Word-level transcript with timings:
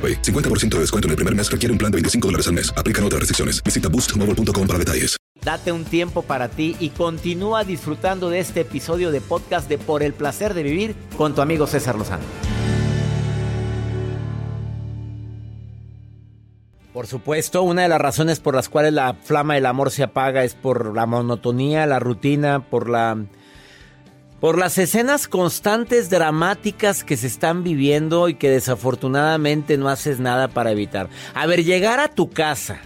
AroPay. 0.00 0.22
50% 0.22 0.76
de 0.76 0.80
descuento 0.80 1.08
en 1.08 1.10
el 1.10 1.16
primer 1.16 1.34
mes 1.34 1.50
requiere 1.50 1.72
un 1.72 1.78
plan 1.78 1.92
de 1.92 1.96
25 1.96 2.28
dólares 2.28 2.46
al 2.48 2.54
mes. 2.54 2.72
Aplican 2.74 3.04
otras 3.04 3.20
restricciones. 3.20 3.62
Visita 3.62 3.90
boostmobile.com 3.90 4.66
para 4.66 4.78
detalles. 4.78 5.16
Date 5.42 5.72
un 5.72 5.84
tiempo 5.84 6.20
para 6.20 6.48
ti 6.48 6.76
y 6.80 6.90
continúa 6.90 7.64
disfrutando 7.64 8.28
de 8.28 8.40
este 8.40 8.60
episodio 8.60 9.10
de 9.10 9.22
podcast 9.22 9.68
de 9.68 9.78
Por 9.78 10.02
el 10.02 10.12
placer 10.12 10.52
de 10.52 10.62
vivir 10.62 10.94
con 11.16 11.34
tu 11.34 11.40
amigo 11.40 11.66
César 11.66 11.96
Lozano. 11.96 12.24
Por 16.92 17.06
supuesto, 17.06 17.62
una 17.62 17.82
de 17.82 17.88
las 17.88 18.00
razones 18.00 18.40
por 18.40 18.54
las 18.54 18.68
cuales 18.68 18.92
la 18.92 19.14
flama 19.14 19.54
del 19.54 19.66
amor 19.66 19.90
se 19.90 20.02
apaga 20.02 20.44
es 20.44 20.54
por 20.54 20.94
la 20.94 21.06
monotonía, 21.06 21.86
la 21.86 22.00
rutina, 22.00 22.68
por 22.68 22.90
la 22.90 23.16
por 24.40 24.58
las 24.58 24.78
escenas 24.78 25.28
constantes 25.28 26.08
dramáticas 26.08 27.04
que 27.04 27.16
se 27.16 27.26
están 27.26 27.62
viviendo 27.62 28.28
y 28.28 28.34
que 28.34 28.50
desafortunadamente 28.50 29.76
no 29.76 29.88
haces 29.88 30.18
nada 30.18 30.48
para 30.48 30.72
evitar. 30.72 31.10
A 31.34 31.46
ver, 31.46 31.62
llegar 31.64 32.00
a 32.00 32.08
tu 32.08 32.30
casa, 32.30 32.80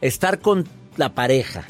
estar 0.00 0.40
con 0.40 0.68
la 0.96 1.14
pareja, 1.14 1.66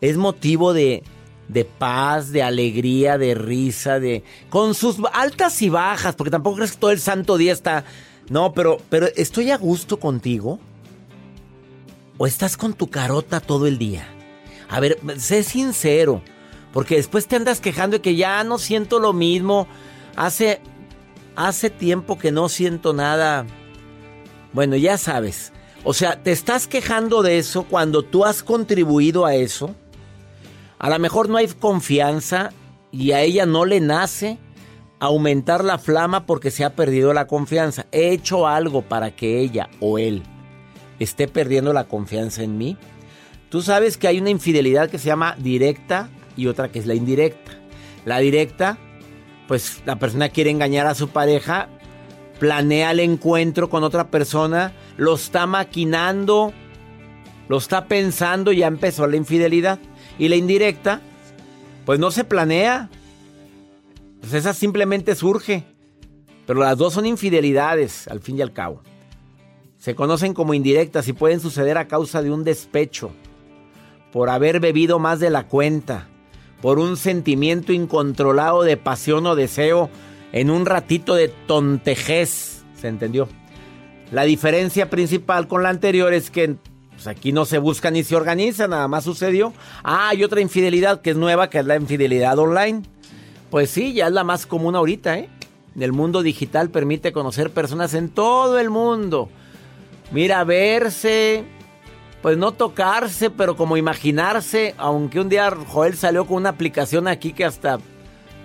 es 0.00 0.16
motivo 0.16 0.72
de, 0.72 1.04
de 1.48 1.64
paz, 1.64 2.32
de 2.32 2.42
alegría, 2.42 3.18
de 3.18 3.34
risa, 3.34 4.00
de 4.00 4.24
con 4.48 4.74
sus 4.74 4.96
altas 5.12 5.62
y 5.62 5.68
bajas, 5.68 6.16
porque 6.16 6.32
tampoco 6.32 6.56
crees 6.56 6.72
que 6.72 6.78
todo 6.78 6.90
el 6.90 7.00
santo 7.00 7.36
día 7.36 7.52
está. 7.52 7.84
No, 8.28 8.52
pero, 8.52 8.78
pero 8.88 9.08
estoy 9.16 9.50
a 9.50 9.56
gusto 9.56 9.98
contigo. 10.00 10.58
¿O 12.18 12.26
estás 12.26 12.56
con 12.58 12.74
tu 12.74 12.90
carota 12.90 13.40
todo 13.40 13.66
el 13.66 13.78
día? 13.78 14.06
A 14.68 14.78
ver, 14.78 14.98
sé 15.16 15.42
sincero. 15.42 16.22
Porque 16.72 16.96
después 16.96 17.26
te 17.26 17.36
andas 17.36 17.60
quejando 17.60 17.96
de 17.96 18.02
que 18.02 18.16
ya 18.16 18.42
no 18.44 18.58
siento 18.58 19.00
lo 19.00 19.12
mismo. 19.12 19.66
Hace, 20.16 20.60
hace 21.36 21.70
tiempo 21.70 22.18
que 22.18 22.32
no 22.32 22.48
siento 22.48 22.92
nada. 22.92 23.46
Bueno, 24.52 24.76
ya 24.76 24.98
sabes. 24.98 25.52
O 25.82 25.94
sea, 25.94 26.22
te 26.22 26.32
estás 26.32 26.66
quejando 26.66 27.22
de 27.22 27.38
eso 27.38 27.64
cuando 27.64 28.02
tú 28.02 28.24
has 28.24 28.42
contribuido 28.42 29.24
a 29.24 29.34
eso. 29.34 29.74
A 30.78 30.90
lo 30.90 30.98
mejor 30.98 31.28
no 31.28 31.38
hay 31.38 31.48
confianza 31.48 32.50
y 32.92 33.12
a 33.12 33.20
ella 33.20 33.46
no 33.46 33.64
le 33.64 33.80
nace 33.80 34.38
aumentar 34.98 35.64
la 35.64 35.78
flama 35.78 36.26
porque 36.26 36.50
se 36.50 36.64
ha 36.64 36.76
perdido 36.76 37.12
la 37.12 37.26
confianza. 37.26 37.86
He 37.90 38.10
hecho 38.12 38.46
algo 38.46 38.82
para 38.82 39.16
que 39.16 39.40
ella 39.40 39.68
o 39.80 39.98
él 39.98 40.22
esté 40.98 41.26
perdiendo 41.26 41.72
la 41.72 41.84
confianza 41.84 42.42
en 42.42 42.58
mí. 42.58 42.76
Tú 43.48 43.62
sabes 43.62 43.96
que 43.96 44.06
hay 44.06 44.20
una 44.20 44.30
infidelidad 44.30 44.90
que 44.90 44.98
se 44.98 45.06
llama 45.06 45.34
directa 45.38 46.10
y 46.36 46.46
otra 46.46 46.70
que 46.70 46.78
es 46.78 46.86
la 46.86 46.94
indirecta. 46.94 47.52
La 48.04 48.18
directa, 48.18 48.78
pues 49.48 49.82
la 49.84 49.96
persona 49.98 50.28
quiere 50.28 50.50
engañar 50.50 50.86
a 50.86 50.94
su 50.94 51.08
pareja, 51.08 51.68
planea 52.38 52.92
el 52.92 53.00
encuentro 53.00 53.68
con 53.68 53.84
otra 53.84 54.10
persona, 54.10 54.72
lo 54.96 55.14
está 55.14 55.46
maquinando, 55.46 56.52
lo 57.48 57.58
está 57.58 57.86
pensando, 57.86 58.52
ya 58.52 58.66
empezó 58.66 59.06
la 59.06 59.16
infidelidad. 59.16 59.78
Y 60.18 60.28
la 60.28 60.36
indirecta, 60.36 61.00
pues 61.84 61.98
no 61.98 62.10
se 62.10 62.24
planea. 62.24 62.88
Pues 64.20 64.34
esa 64.34 64.54
simplemente 64.54 65.14
surge. 65.14 65.64
Pero 66.46 66.60
las 66.60 66.78
dos 66.78 66.94
son 66.94 67.06
infidelidades, 67.06 68.08
al 68.08 68.20
fin 68.20 68.38
y 68.38 68.42
al 68.42 68.52
cabo. 68.52 68.82
Se 69.78 69.94
conocen 69.94 70.34
como 70.34 70.52
indirectas 70.54 71.08
y 71.08 71.12
pueden 71.12 71.40
suceder 71.40 71.78
a 71.78 71.88
causa 71.88 72.22
de 72.22 72.30
un 72.30 72.44
despecho, 72.44 73.12
por 74.12 74.28
haber 74.28 74.60
bebido 74.60 74.98
más 74.98 75.20
de 75.20 75.30
la 75.30 75.48
cuenta, 75.48 76.09
por 76.62 76.78
un 76.78 76.96
sentimiento 76.96 77.72
incontrolado 77.72 78.62
de 78.62 78.76
pasión 78.76 79.26
o 79.26 79.34
deseo 79.34 79.90
en 80.32 80.50
un 80.50 80.66
ratito 80.66 81.14
de 81.14 81.28
tontejez. 81.28 82.64
¿Se 82.80 82.88
entendió? 82.88 83.28
La 84.12 84.24
diferencia 84.24 84.90
principal 84.90 85.48
con 85.48 85.62
la 85.62 85.68
anterior 85.68 86.12
es 86.12 86.30
que 86.30 86.56
pues, 86.90 87.06
aquí 87.06 87.32
no 87.32 87.44
se 87.44 87.58
busca 87.58 87.90
ni 87.90 88.02
se 88.02 88.16
organiza, 88.16 88.68
nada 88.68 88.88
más 88.88 89.04
sucedió. 89.04 89.52
Ah, 89.82 90.08
hay 90.10 90.24
otra 90.24 90.40
infidelidad 90.40 91.00
que 91.00 91.10
es 91.10 91.16
nueva, 91.16 91.48
que 91.48 91.58
es 91.58 91.66
la 91.66 91.76
infidelidad 91.76 92.38
online. 92.38 92.82
Pues 93.50 93.70
sí, 93.70 93.92
ya 93.92 94.06
es 94.06 94.12
la 94.12 94.24
más 94.24 94.46
común 94.46 94.76
ahorita, 94.76 95.18
¿eh? 95.18 95.28
El 95.78 95.92
mundo 95.92 96.22
digital 96.22 96.70
permite 96.70 97.12
conocer 97.12 97.50
personas 97.50 97.94
en 97.94 98.10
todo 98.10 98.58
el 98.58 98.70
mundo. 98.70 99.28
Mira, 100.12 100.42
verse, 100.44 101.44
pues 102.22 102.36
no 102.36 102.52
tocarse, 102.52 103.30
pero 103.30 103.56
como 103.56 103.76
imaginarse, 103.76 104.74
aunque 104.76 105.20
un 105.20 105.28
día 105.28 105.50
Joel 105.50 105.96
salió 105.96 106.26
con 106.26 106.36
una 106.36 106.50
aplicación 106.50 107.08
aquí 107.08 107.32
que 107.32 107.44
hasta... 107.44 107.78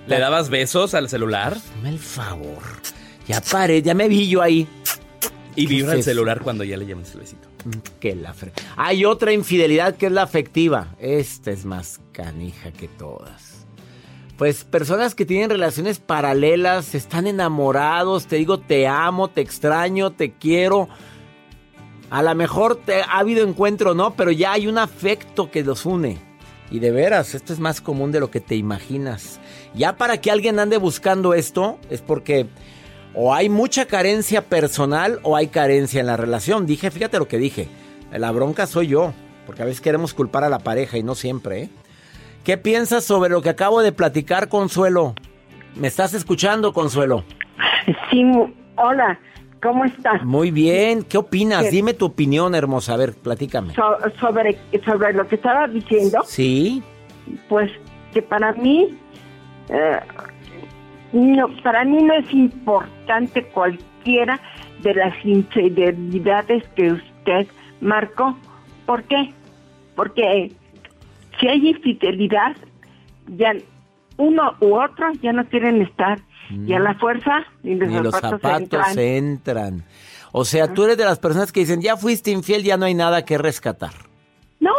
¿Le 0.07 0.19
dabas 0.19 0.49
besos 0.49 0.93
al 0.93 1.09
celular? 1.09 1.57
Dame 1.75 1.89
el 1.89 1.99
favor. 1.99 2.61
Ya 3.27 3.41
paré, 3.41 3.81
ya 3.81 3.93
me 3.93 4.07
vi 4.07 4.29
yo 4.29 4.41
ahí. 4.41 4.67
Y 5.55 5.67
vibra 5.67 5.93
el 5.93 6.03
celular 6.03 6.41
cuando 6.41 6.63
ya 6.63 6.77
le 6.77 6.85
llamas 6.85 7.13
el 7.13 7.21
besito. 7.21 7.47
Mm, 7.65 7.99
que 7.99 8.15
la 8.15 8.33
fre... 8.33 8.51
Hay 8.75 9.03
otra 9.03 9.33
infidelidad 9.33 9.95
que 9.95 10.05
es 10.05 10.11
la 10.11 10.21
afectiva. 10.21 10.95
Esta 10.99 11.51
es 11.51 11.65
más 11.65 11.99
canija 12.11 12.71
que 12.71 12.87
todas. 12.87 13.65
Pues 14.37 14.65
personas 14.65 15.15
que 15.15 15.25
tienen 15.25 15.49
relaciones 15.49 15.99
paralelas, 15.99 16.93
están 16.93 17.25
enamorados, 17.25 18.27
te 18.27 18.35
digo 18.35 18.59
te 18.59 18.85
amo, 18.85 19.29
te 19.29 19.41
extraño, 19.41 20.11
te 20.11 20.33
quiero 20.33 20.89
a 22.09 22.23
lo 22.23 22.35
mejor 22.35 22.75
te, 22.75 23.01
ha 23.01 23.19
habido 23.19 23.47
encuentro, 23.47 23.93
no, 23.93 24.15
pero 24.15 24.31
ya 24.31 24.53
hay 24.53 24.67
un 24.67 24.77
afecto 24.77 25.51
que 25.51 25.63
los 25.63 25.85
une. 25.85 26.17
Y 26.71 26.79
de 26.79 26.91
veras, 26.91 27.35
esto 27.35 27.53
es 27.53 27.59
más 27.59 27.79
común 27.81 28.11
de 28.11 28.19
lo 28.19 28.31
que 28.31 28.39
te 28.39 28.55
imaginas. 28.55 29.39
Ya 29.75 29.97
para 29.97 30.19
que 30.19 30.31
alguien 30.31 30.59
ande 30.59 30.77
buscando 30.77 31.33
esto, 31.33 31.77
es 31.89 32.01
porque 32.01 32.47
o 33.13 33.33
hay 33.33 33.49
mucha 33.49 33.85
carencia 33.85 34.41
personal 34.41 35.19
o 35.23 35.35
hay 35.35 35.47
carencia 35.47 36.01
en 36.01 36.07
la 36.07 36.17
relación. 36.17 36.65
Dije, 36.65 36.91
fíjate 36.91 37.17
lo 37.17 37.27
que 37.27 37.37
dije. 37.37 37.69
La 38.11 38.31
bronca 38.31 38.67
soy 38.67 38.87
yo, 38.87 39.13
porque 39.45 39.61
a 39.61 39.65
veces 39.65 39.81
queremos 39.81 40.13
culpar 40.13 40.43
a 40.43 40.49
la 40.49 40.59
pareja 40.59 40.97
y 40.97 41.03
no 41.03 41.15
siempre. 41.15 41.63
¿eh? 41.63 41.69
¿Qué 42.43 42.57
piensas 42.57 43.03
sobre 43.03 43.29
lo 43.29 43.41
que 43.41 43.49
acabo 43.49 43.81
de 43.81 43.91
platicar, 43.91 44.49
Consuelo? 44.49 45.15
¿Me 45.75 45.87
estás 45.87 46.13
escuchando, 46.13 46.73
Consuelo? 46.73 47.23
Sí, 48.09 48.23
hola. 48.77 49.19
¿Cómo 49.65 49.83
estás? 49.85 50.23
Muy 50.23 50.51
bien. 50.51 51.01
¿Qué 51.01 51.17
opinas? 51.17 51.71
Dime 51.71 51.95
tu 51.95 52.05
opinión, 52.05 52.53
hermosa. 52.53 52.93
A 52.93 52.97
ver, 52.97 53.15
platícame. 53.15 53.73
sobre, 54.19 54.59
sobre 54.85 55.13
lo 55.13 55.27
que 55.27 55.35
estaba 55.35 55.67
diciendo. 55.67 56.21
Sí. 56.23 56.83
Pues 57.49 57.71
que 58.13 58.21
para 58.21 58.53
mí, 58.53 58.95
eh, 59.69 59.99
no, 61.13 61.47
para 61.63 61.83
mí 61.83 61.97
no 62.03 62.13
es 62.13 62.31
importante 62.31 63.43
cualquiera 63.45 64.39
de 64.83 64.93
las 64.93 65.13
infidelidades 65.25 66.63
que 66.75 66.91
usted 66.91 67.47
marcó. 67.81 68.37
¿Por 68.85 69.01
qué? 69.05 69.33
Porque 69.95 70.51
si 71.39 71.47
hay 71.47 71.69
infidelidad, 71.69 72.55
ya 73.35 73.53
uno 74.17 74.55
u 74.59 74.75
otro 74.75 75.11
ya 75.21 75.33
no 75.33 75.45
quieren 75.45 75.81
estar 75.81 76.19
y 76.49 76.73
a 76.73 76.79
la 76.79 76.93
fuerza 76.95 77.45
ni 77.63 77.75
los, 77.75 78.13
zapatos, 78.13 78.97
entran. 78.97 79.83
O 80.31 80.45
sea, 80.45 80.73
tú 80.73 80.83
eres 80.83 80.97
de 80.97 81.05
las 81.05 81.19
personas 81.19 81.51
que 81.51 81.61
dicen, 81.61 81.81
ya 81.81 81.97
fuiste 81.97 82.31
infiel, 82.31 82.63
ya 82.63 82.77
no 82.77 82.85
hay 82.85 82.93
nada 82.93 83.25
que 83.25 83.37
rescatar. 83.37 83.93
No. 84.59 84.73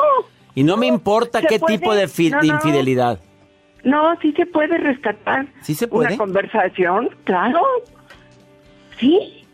Y 0.55 0.63
no 0.63 0.77
me 0.77 0.87
importa 0.87 1.43
qué 1.43 1.59
tipo 1.59 1.95
de, 1.95 2.03
infidelidad. 2.03 3.21
No, 3.85 4.19
sí 4.21 4.33
se 4.33 4.47
puede 4.47 4.79
rescatar. 4.79 5.47
¿Sí 5.63 5.75
se 5.75 5.89
puede? 5.89 6.09
Una 6.09 6.17
conversación, 6.17 7.11
claro. 7.25 7.61
Sí. 8.99 9.45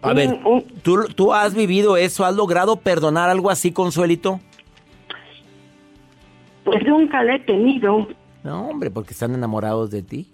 A 0.00 0.12
ver, 0.12 0.38
¿tú, 0.82 1.04
¿tú 1.14 1.32
has 1.32 1.54
vivido 1.54 1.96
eso? 1.96 2.24
¿Has 2.24 2.36
logrado 2.36 2.76
perdonar 2.76 3.30
algo 3.30 3.50
así, 3.50 3.72
Consuelito? 3.72 4.40
Pues 6.64 6.86
nunca 6.86 7.22
la 7.22 7.36
he 7.36 7.40
tenido. 7.40 8.06
No, 8.44 8.68
hombre, 8.68 8.90
porque 8.90 9.12
están 9.12 9.34
enamorados 9.34 9.90
de 9.90 10.02
ti. 10.02 10.32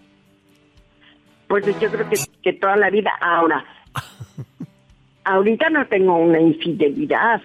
Pues 1.48 1.64
yo 1.80 1.90
creo 1.90 2.08
que, 2.08 2.16
que 2.42 2.52
toda 2.54 2.76
la 2.76 2.90
vida. 2.90 3.10
Ahora, 3.20 3.64
ahorita 5.24 5.70
no 5.70 5.86
tengo 5.86 6.16
una 6.16 6.40
infidelidad. 6.40 7.40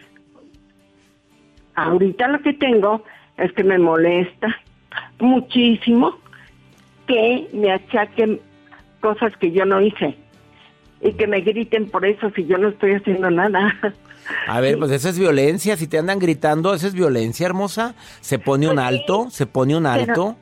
Ahorita 1.75 2.27
lo 2.27 2.41
que 2.41 2.53
tengo 2.53 3.03
es 3.37 3.51
que 3.53 3.63
me 3.63 3.77
molesta 3.77 4.47
muchísimo 5.19 6.17
que 7.07 7.49
me 7.53 7.71
achaquen 7.71 8.41
cosas 8.99 9.35
que 9.37 9.51
yo 9.51 9.65
no 9.65 9.81
hice 9.81 10.17
y 11.01 11.13
que 11.13 11.27
me 11.27 11.41
griten 11.41 11.89
por 11.89 12.05
eso 12.05 12.29
si 12.35 12.45
yo 12.45 12.57
no 12.57 12.69
estoy 12.69 12.93
haciendo 12.93 13.31
nada. 13.31 13.73
A 14.47 14.59
ver, 14.59 14.77
pues 14.77 14.91
eso 14.91 15.09
es 15.09 15.17
violencia. 15.17 15.77
Si 15.77 15.87
te 15.87 15.97
andan 15.97 16.19
gritando, 16.19 16.73
eso 16.73 16.87
es 16.87 16.93
violencia, 16.93 17.45
hermosa. 17.45 17.95
Se 18.21 18.37
pone 18.37 18.67
un 18.67 18.75
Pues 18.75 18.85
alto, 18.85 19.27
se 19.31 19.45
pone 19.45 19.75
un 19.75 19.85
alto. 19.85 20.35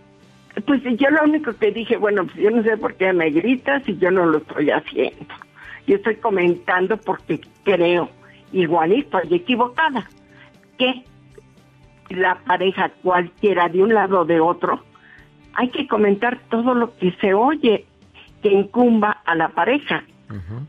Pues 0.65 0.81
yo 0.83 1.09
lo 1.09 1.23
único 1.23 1.53
que 1.53 1.71
dije, 1.71 1.97
bueno, 1.97 2.25
pues 2.25 2.37
yo 2.37 2.49
no 2.49 2.63
sé 2.63 2.77
por 2.77 2.95
qué 2.95 3.13
me 3.13 3.29
gritas 3.29 3.83
si 3.83 3.97
yo 3.97 4.09
no 4.09 4.25
lo 4.25 4.39
estoy 4.39 4.71
haciendo. 4.71 5.33
Yo 5.85 5.95
estoy 5.95 6.15
comentando 6.15 6.97
porque 6.97 7.39
creo, 7.63 8.09
igual 8.51 8.93
y 8.93 8.99
estoy 9.01 9.35
equivocada, 9.35 10.09
que 10.77 11.03
la 12.09 12.35
pareja 12.45 12.91
cualquiera 13.03 13.69
de 13.69 13.83
un 13.83 13.93
lado 13.93 14.21
o 14.21 14.25
de 14.25 14.39
otro, 14.39 14.83
hay 15.53 15.69
que 15.69 15.87
comentar 15.87 16.39
todo 16.49 16.73
lo 16.73 16.95
que 16.97 17.11
se 17.13 17.33
oye 17.33 17.85
que 18.41 18.49
incumba 18.49 19.21
a 19.25 19.35
la 19.35 19.49
pareja 19.49 20.03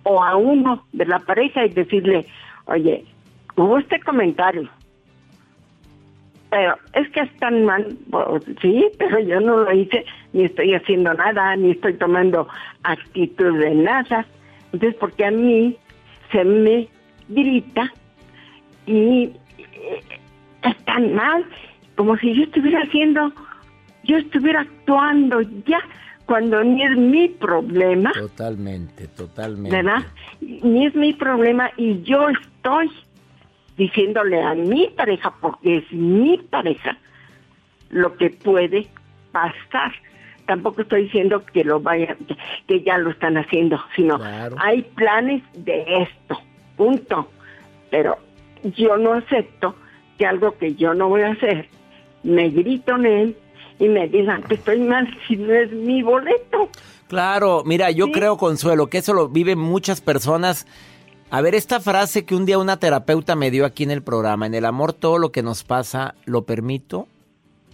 o 0.04 0.22
a 0.22 0.36
uno 0.36 0.86
de 0.92 1.04
la 1.04 1.18
pareja 1.18 1.64
y 1.64 1.70
decirle, 1.70 2.26
oye, 2.66 3.04
hubo 3.56 3.78
este 3.78 4.00
comentario, 4.00 4.68
pero 6.50 6.76
es 6.94 7.08
que 7.10 7.20
es 7.20 7.36
tan 7.36 7.64
mal, 7.64 7.96
Pues, 8.10 8.42
sí, 8.60 8.86
pero 8.98 9.18
yo 9.20 9.40
no 9.40 9.64
lo 9.64 9.72
hice, 9.72 10.04
ni 10.32 10.44
estoy 10.44 10.74
haciendo 10.74 11.12
nada, 11.14 11.56
ni 11.56 11.72
estoy 11.72 11.94
tomando 11.94 12.48
actitud 12.82 13.58
de 13.58 13.74
nada. 13.74 14.26
Entonces, 14.72 14.98
porque 14.98 15.24
a 15.24 15.30
mí 15.30 15.76
se 16.30 16.44
me 16.44 16.88
grita 17.28 17.92
y 18.86 19.30
eh, 19.58 20.02
es 20.62 20.76
tan 20.84 21.14
mal, 21.14 21.44
como 21.96 22.16
si 22.16 22.34
yo 22.34 22.44
estuviera 22.44 22.80
haciendo, 22.82 23.32
yo 24.04 24.16
estuviera 24.16 24.60
actuando 24.62 25.40
ya, 25.66 25.80
cuando 26.26 26.62
ni 26.62 26.82
es 26.82 26.96
mi 26.96 27.28
problema, 27.28 28.12
Totalmente, 28.12 29.08
totalmente. 29.08 29.74
¿verdad? 29.74 30.02
Ni 30.40 30.86
es 30.86 30.94
mi 30.94 31.14
problema 31.14 31.70
y 31.76 32.02
yo 32.02 32.28
estoy 32.28 32.90
diciéndole 33.78 34.42
a 34.42 34.54
mi 34.54 34.88
pareja, 34.88 35.32
porque 35.40 35.78
es 35.78 35.92
mi 35.92 36.36
pareja, 36.36 36.98
lo 37.90 38.14
que 38.16 38.28
puede 38.30 38.86
pasar. 39.32 39.92
Tampoco 40.46 40.82
estoy 40.82 41.04
diciendo 41.04 41.44
que 41.46 41.64
lo 41.64 41.80
vayan, 41.80 42.16
que- 42.66 42.82
ya 42.82 42.98
lo 42.98 43.10
están 43.10 43.36
haciendo, 43.38 43.80
sino 43.96 44.18
Claro. 44.18 44.56
hay 44.58 44.82
planes 44.82 45.42
de 45.54 45.84
esto, 46.02 46.38
punto. 46.76 47.30
Pero 47.90 48.18
yo 48.76 48.96
no 48.98 49.14
acepto 49.14 49.74
que 50.18 50.26
algo 50.26 50.58
que 50.58 50.74
yo 50.74 50.92
no 50.94 51.08
voy 51.08 51.22
a 51.22 51.30
hacer, 51.32 51.68
me 52.24 52.48
grito 52.50 52.96
en 52.96 53.06
él 53.06 53.36
y 53.78 53.88
me 53.88 54.08
digan 54.08 54.42
que 54.42 54.54
estoy 54.54 54.80
mal 54.80 55.08
si 55.26 55.36
no 55.36 55.52
es 55.54 55.70
mi 55.70 56.02
boleto. 56.02 56.68
Claro, 57.06 57.62
mira, 57.64 57.90
yo 57.90 58.06
Sí. 58.06 58.12
creo, 58.12 58.36
Consuelo, 58.36 58.88
que 58.88 58.98
eso 58.98 59.14
lo 59.14 59.28
viven 59.28 59.58
muchas 59.58 60.00
personas. 60.00 60.66
A 61.30 61.42
ver, 61.42 61.54
esta 61.54 61.78
frase 61.78 62.24
que 62.24 62.34
un 62.34 62.46
día 62.46 62.58
una 62.58 62.78
terapeuta 62.78 63.36
me 63.36 63.50
dio 63.50 63.66
aquí 63.66 63.82
en 63.82 63.90
el 63.90 64.02
programa, 64.02 64.46
en 64.46 64.54
el 64.54 64.64
amor 64.64 64.94
todo 64.94 65.18
lo 65.18 65.30
que 65.30 65.42
nos 65.42 65.62
pasa, 65.62 66.14
¿lo 66.24 66.42
permito 66.42 67.06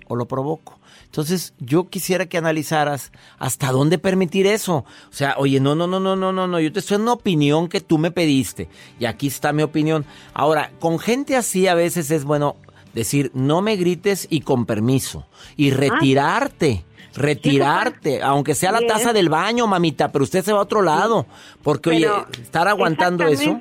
o 0.08 0.16
lo 0.16 0.26
provoco? 0.26 0.80
Entonces, 1.04 1.54
yo 1.60 1.88
quisiera 1.88 2.26
que 2.26 2.36
analizaras 2.36 3.12
hasta 3.38 3.70
dónde 3.70 3.98
permitir 3.98 4.48
eso. 4.48 4.78
O 4.78 5.12
sea, 5.12 5.36
oye, 5.38 5.60
no, 5.60 5.76
no, 5.76 5.86
no, 5.86 6.00
no, 6.00 6.16
no, 6.16 6.32
no, 6.32 6.48
no, 6.48 6.58
yo 6.58 6.72
te 6.72 6.80
estoy 6.80 6.96
dando 6.96 7.12
una 7.12 7.20
opinión 7.20 7.68
que 7.68 7.80
tú 7.80 7.98
me 7.98 8.10
pediste 8.10 8.68
y 8.98 9.04
aquí 9.04 9.28
está 9.28 9.52
mi 9.52 9.62
opinión. 9.62 10.04
Ahora, 10.32 10.72
con 10.80 10.98
gente 10.98 11.36
así 11.36 11.68
a 11.68 11.76
veces 11.76 12.10
es 12.10 12.24
bueno 12.24 12.56
decir, 12.92 13.30
no 13.34 13.62
me 13.62 13.76
grites 13.76 14.26
y 14.28 14.40
con 14.40 14.66
permiso 14.66 15.26
y 15.56 15.70
retirarte. 15.70 16.84
Retirarte, 17.16 18.22
aunque 18.22 18.54
sea 18.54 18.72
la 18.72 18.78
Bien. 18.80 18.92
taza 18.92 19.12
del 19.12 19.28
baño, 19.28 19.66
mamita, 19.66 20.10
pero 20.12 20.24
usted 20.24 20.42
se 20.42 20.52
va 20.52 20.58
a 20.58 20.62
otro 20.62 20.82
lado. 20.82 21.26
Porque, 21.62 21.90
oye, 21.90 22.08
estar 22.42 22.66
aguantando 22.68 23.26
eso. 23.26 23.60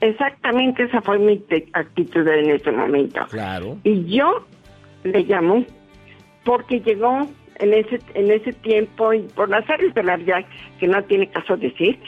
exactamente- 0.00 0.84
esa 0.84 1.00
fue 1.00 1.18
mi 1.18 1.42
actitud 1.72 2.26
en 2.26 2.50
ese 2.50 2.70
momento. 2.72 3.20
Claro. 3.30 3.78
Y 3.84 4.04
yo 4.06 4.44
le 5.02 5.22
llamo 5.24 5.64
porque 6.44 6.80
llegó 6.80 7.28
en 7.56 7.72
ese 7.72 8.00
en 8.14 8.30
ese 8.30 8.52
tiempo 8.52 9.12
y 9.12 9.20
por 9.20 9.48
las 9.48 9.68
áreas 9.70 9.94
de 9.94 10.02
la 10.02 10.16
vida 10.16 10.44
que 10.78 10.88
no 10.88 11.02
tiene 11.04 11.28
caso 11.28 11.56
decir, 11.56 11.98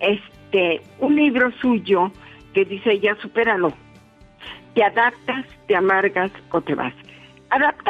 este 0.00 0.80
un 0.98 1.14
libro 1.16 1.50
suyo 1.60 2.10
que 2.54 2.64
dice 2.64 2.98
ya 3.00 3.14
supéralo. 3.16 3.72
Te 4.74 4.84
adaptas, 4.84 5.46
te 5.66 5.74
amargas 5.76 6.30
o 6.50 6.60
te 6.60 6.74
vas. 6.74 6.92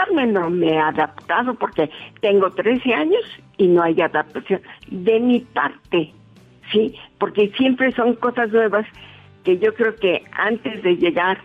No 0.06 0.48
me 0.50 0.68
he 0.74 0.78
adaptado 0.78 1.54
porque 1.54 1.90
tengo 2.20 2.50
13 2.50 2.94
años 2.94 3.22
y 3.56 3.66
no 3.66 3.82
hay 3.82 4.00
adaptación 4.00 4.60
de 4.88 5.18
mi 5.20 5.40
parte, 5.40 6.12
¿sí? 6.72 6.94
Porque 7.18 7.48
siempre 7.56 7.92
son 7.92 8.14
cosas 8.14 8.50
nuevas 8.52 8.86
que 9.44 9.58
yo 9.58 9.74
creo 9.74 9.96
que 9.96 10.22
antes 10.32 10.82
de 10.82 10.96
llegar 10.96 11.38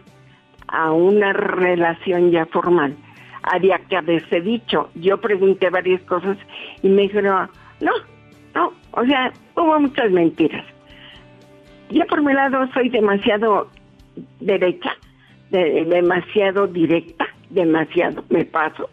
a 0.67 0.91
una 0.91 1.33
relación 1.33 2.31
ya 2.31 2.45
formal, 2.45 2.95
había 3.43 3.79
que 3.79 3.97
haberse 3.97 4.39
dicho. 4.41 4.89
Yo 4.95 5.19
pregunté 5.19 5.69
varias 5.69 6.01
cosas 6.03 6.37
y 6.81 6.89
me 6.89 7.03
dijeron, 7.03 7.49
no, 7.81 7.91
no, 8.55 8.71
o 8.91 9.05
sea, 9.05 9.31
hubo 9.55 9.79
muchas 9.79 10.11
mentiras. 10.11 10.65
Yo 11.89 12.05
por 12.07 12.21
mi 12.23 12.33
lado 12.33 12.67
soy 12.73 12.89
demasiado 12.89 13.69
derecha, 14.39 14.91
de- 15.49 15.85
demasiado 15.85 16.67
directa, 16.67 17.25
demasiado 17.53 18.23
me 18.29 18.45
paso. 18.45 18.89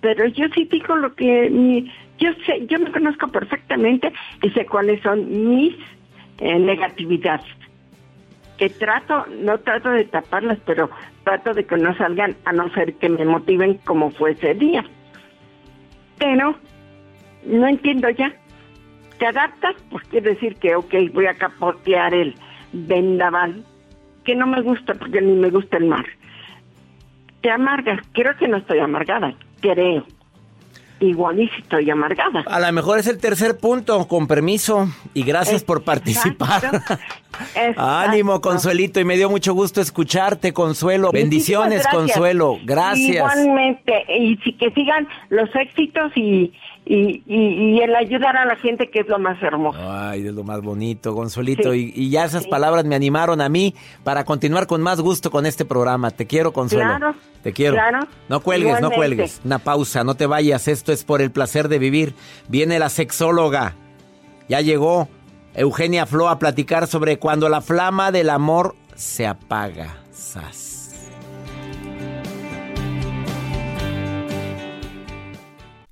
Pero 0.00 0.26
yo 0.26 0.46
sí 0.54 0.68
digo 0.70 0.96
lo 0.96 1.14
que 1.14 1.48
mi, 1.50 1.90
yo 2.18 2.30
sé, 2.46 2.66
yo 2.66 2.78
me 2.78 2.92
conozco 2.92 3.28
perfectamente 3.28 4.12
y 4.42 4.50
sé 4.50 4.66
cuáles 4.66 5.00
son 5.02 5.48
mis 5.48 5.74
eh, 6.38 6.58
negatividades 6.58 7.46
que 8.58 8.68
trato, 8.70 9.26
no 9.40 9.58
trato 9.58 9.90
de 9.90 10.04
taparlas, 10.04 10.58
pero 10.64 10.88
trato 11.24 11.54
de 11.54 11.64
que 11.64 11.76
no 11.76 11.94
salgan 11.96 12.36
a 12.44 12.52
no 12.52 12.68
ser 12.70 12.94
que 12.94 13.08
me 13.08 13.24
motiven 13.24 13.74
como 13.84 14.10
fue 14.10 14.32
ese 14.32 14.54
día. 14.54 14.84
Pero 16.18 16.54
no 17.46 17.66
entiendo 17.66 18.08
ya. 18.10 18.32
¿Te 19.18 19.26
adaptas? 19.26 19.74
Pues 19.90 20.04
quiere 20.08 20.30
decir 20.30 20.56
que, 20.56 20.74
ok, 20.74 20.94
voy 21.12 21.26
a 21.26 21.34
capotear 21.34 22.14
el 22.14 22.34
vendaval, 22.72 23.64
que 24.24 24.34
no 24.34 24.46
me 24.46 24.60
gusta 24.60 24.94
porque 24.94 25.20
ni 25.20 25.32
me 25.32 25.50
gusta 25.50 25.76
el 25.76 25.86
mar. 25.86 26.06
Te 27.44 27.50
amargas. 27.50 28.00
Creo 28.14 28.34
que 28.38 28.48
no 28.48 28.56
estoy 28.56 28.78
amargada, 28.78 29.34
creo. 29.60 30.06
Igual 30.98 31.40
y 31.40 31.48
si 31.48 31.60
estoy 31.60 31.90
amargada. 31.90 32.42
A 32.46 32.58
lo 32.58 32.72
mejor 32.72 32.98
es 32.98 33.06
el 33.06 33.18
tercer 33.18 33.58
punto, 33.58 34.08
con 34.08 34.26
permiso. 34.26 34.88
Y 35.12 35.24
gracias 35.24 35.62
por 35.62 35.84
participar. 35.84 36.62
Exacto. 37.54 37.82
Ánimo. 37.82 38.40
Consuelito, 38.40 38.98
y 38.98 39.04
me 39.04 39.18
dio 39.18 39.28
mucho 39.28 39.52
gusto 39.52 39.82
escucharte, 39.82 40.54
Consuelo. 40.54 41.08
Muchísimas 41.08 41.22
Bendiciones, 41.22 41.82
gracias. 41.82 41.94
Consuelo. 41.94 42.58
Gracias. 42.64 43.36
Igualmente, 43.36 43.92
y 44.08 44.38
sí 44.38 44.54
que 44.54 44.70
sigan 44.70 45.06
los 45.28 45.54
éxitos 45.54 46.16
y, 46.16 46.50
y, 46.86 47.22
y, 47.26 47.76
y 47.76 47.80
el 47.80 47.94
ayudar 47.96 48.36
a 48.36 48.44
la 48.44 48.56
gente, 48.56 48.90
que 48.90 49.00
es 49.00 49.08
lo 49.08 49.18
más 49.18 49.42
hermoso. 49.42 49.78
Ay, 49.80 50.26
es 50.26 50.32
lo 50.34 50.44
más 50.44 50.60
bonito, 50.60 51.14
Consuelito. 51.14 51.72
Sí. 51.72 51.92
Y, 51.94 52.02
y 52.04 52.10
ya 52.10 52.24
esas 52.24 52.42
Sí. 52.44 52.50
palabras 52.50 52.84
me 52.84 52.94
animaron 52.94 53.40
a 53.40 53.48
mí 53.48 53.74
para 54.02 54.24
continuar 54.24 54.66
con 54.66 54.82
más 54.82 55.00
gusto 55.00 55.30
con 55.30 55.46
este 55.46 55.64
programa. 55.64 56.10
Te 56.10 56.26
quiero, 56.26 56.52
Consuelo. 56.52 56.84
Claro, 56.84 57.14
Te 57.42 57.52
quiero. 57.52 57.74
claro. 57.74 58.00
No 58.28 58.40
cuelgues, 58.40 58.80
no 58.80 58.90
cuelgues. 58.90 59.40
Una 59.44 59.58
pausa, 59.58 60.04
no 60.04 60.14
te 60.14 60.26
vayas. 60.26 60.68
Esto 60.68 60.92
es 60.92 61.04
por 61.04 61.22
el 61.22 61.30
placer 61.30 61.68
de 61.68 61.78
vivir. 61.78 62.14
Viene 62.48 62.78
la 62.78 62.88
sexóloga. 62.90 63.74
Ya 64.48 64.60
llegó 64.60 65.08
Eugenia 65.54 66.04
Flo 66.04 66.28
a 66.28 66.38
platicar 66.38 66.86
sobre 66.86 67.18
cuando 67.18 67.48
la 67.48 67.60
flama 67.62 68.12
del 68.12 68.28
amor 68.28 68.74
se 68.94 69.26
apaga. 69.26 69.96
Sas. 70.12 70.73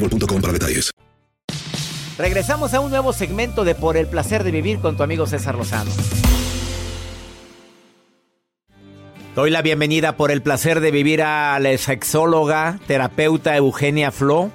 boostmobile.com 0.00 0.40
para 0.40 0.52
detalles. 0.52 0.90
Regresamos 2.18 2.74
a 2.74 2.80
un 2.80 2.90
nuevo 2.90 3.12
segmento 3.12 3.64
de 3.64 3.74
Por 3.74 3.96
el 3.96 4.06
placer 4.06 4.44
de 4.44 4.50
vivir 4.50 4.78
con 4.78 4.96
tu 4.96 5.02
amigo 5.02 5.26
César 5.26 5.56
Lozano. 5.56 5.90
Doy 9.34 9.50
la 9.50 9.62
bienvenida 9.62 10.16
por 10.16 10.30
el 10.30 10.42
placer 10.42 10.78
de 10.78 10.92
vivir 10.92 11.20
a 11.20 11.58
la 11.58 11.76
sexóloga, 11.76 12.78
terapeuta 12.86 13.56
Eugenia 13.56 14.12
Flo. 14.12 14.52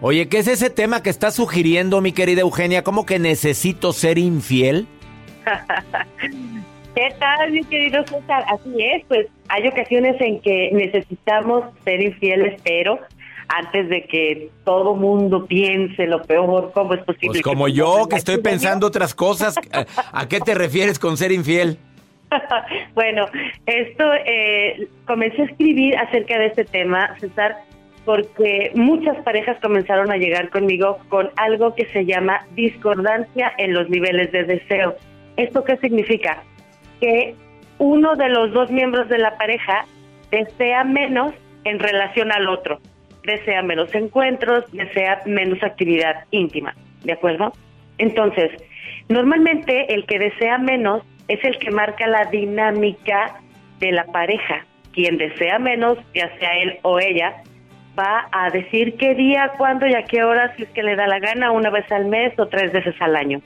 Oye, 0.00 0.28
¿qué 0.28 0.38
es 0.38 0.48
ese 0.48 0.68
tema 0.68 1.00
que 1.00 1.10
está 1.10 1.30
sugiriendo, 1.30 2.00
mi 2.00 2.10
querida 2.10 2.40
Eugenia? 2.40 2.82
¿Cómo 2.82 3.06
que 3.06 3.20
necesito 3.20 3.92
ser 3.92 4.18
infiel? 4.18 4.88
¿Qué 6.94 7.14
tal, 7.20 7.52
mi 7.52 7.62
querido 7.64 8.04
César? 8.04 8.44
Así 8.48 8.74
es, 8.82 9.04
pues 9.06 9.28
hay 9.48 9.68
ocasiones 9.68 10.20
en 10.20 10.40
que 10.40 10.70
necesitamos 10.72 11.64
ser 11.84 12.00
infieles, 12.02 12.60
pero 12.64 12.98
antes 13.56 13.88
de 13.88 14.04
que 14.04 14.50
todo 14.64 14.94
mundo 14.94 15.46
piense 15.46 16.06
lo 16.06 16.22
peor, 16.22 16.72
¿cómo 16.74 16.94
es 16.94 17.02
posible? 17.04 17.28
Pues 17.28 17.42
como 17.42 17.68
yo, 17.68 18.06
que 18.08 18.16
estoy 18.16 18.38
pensando 18.38 18.86
otras 18.86 19.14
cosas. 19.14 19.54
¿A 20.12 20.28
qué 20.28 20.40
te 20.40 20.54
refieres 20.54 20.98
con 20.98 21.16
ser 21.16 21.32
infiel? 21.32 21.78
bueno, 22.94 23.26
esto 23.66 24.04
eh, 24.26 24.88
comencé 25.06 25.42
a 25.42 25.44
escribir 25.46 25.96
acerca 25.96 26.38
de 26.38 26.46
este 26.46 26.64
tema, 26.64 27.16
César, 27.20 27.56
porque 28.04 28.72
muchas 28.74 29.16
parejas 29.24 29.56
comenzaron 29.62 30.10
a 30.10 30.16
llegar 30.16 30.50
conmigo 30.50 30.98
con 31.08 31.30
algo 31.36 31.74
que 31.74 31.86
se 31.86 32.04
llama 32.04 32.46
discordancia 32.54 33.52
en 33.58 33.72
los 33.72 33.88
niveles 33.88 34.32
de 34.32 34.44
deseo. 34.44 34.96
¿Esto 35.36 35.64
qué 35.64 35.76
significa? 35.78 36.42
Que 37.00 37.34
uno 37.78 38.14
de 38.16 38.28
los 38.28 38.52
dos 38.52 38.70
miembros 38.70 39.08
de 39.08 39.18
la 39.18 39.36
pareja 39.36 39.86
desea 40.30 40.84
menos 40.84 41.32
en 41.64 41.78
relación 41.78 42.30
al 42.30 42.48
otro, 42.48 42.78
desea 43.24 43.62
menos 43.62 43.94
encuentros, 43.94 44.64
desea 44.72 45.22
menos 45.26 45.62
actividad 45.62 46.24
íntima, 46.30 46.74
¿de 47.02 47.12
acuerdo? 47.12 47.52
Entonces, 47.98 48.50
normalmente 49.08 49.94
el 49.94 50.06
que 50.06 50.18
desea 50.18 50.58
menos 50.58 51.02
es 51.28 51.42
el 51.44 51.58
que 51.58 51.70
marca 51.70 52.06
la 52.06 52.26
dinámica 52.26 53.40
de 53.80 53.92
la 53.92 54.04
pareja. 54.04 54.64
Quien 54.92 55.18
desea 55.18 55.58
menos, 55.58 55.98
ya 56.14 56.30
sea 56.38 56.56
él 56.58 56.78
o 56.82 57.00
ella, 57.00 57.42
va 57.98 58.28
a 58.32 58.50
decir 58.50 58.96
qué 58.96 59.14
día, 59.14 59.52
cuándo 59.56 59.86
y 59.86 59.94
a 59.94 60.04
qué 60.04 60.22
hora, 60.22 60.54
si 60.56 60.64
es 60.64 60.68
que 60.70 60.82
le 60.82 60.96
da 60.96 61.06
la 61.06 61.18
gana, 61.18 61.50
una 61.50 61.70
vez 61.70 61.90
al 61.90 62.06
mes 62.06 62.38
o 62.38 62.46
tres 62.46 62.72
veces 62.72 62.94
al 63.00 63.16
año. 63.16 63.40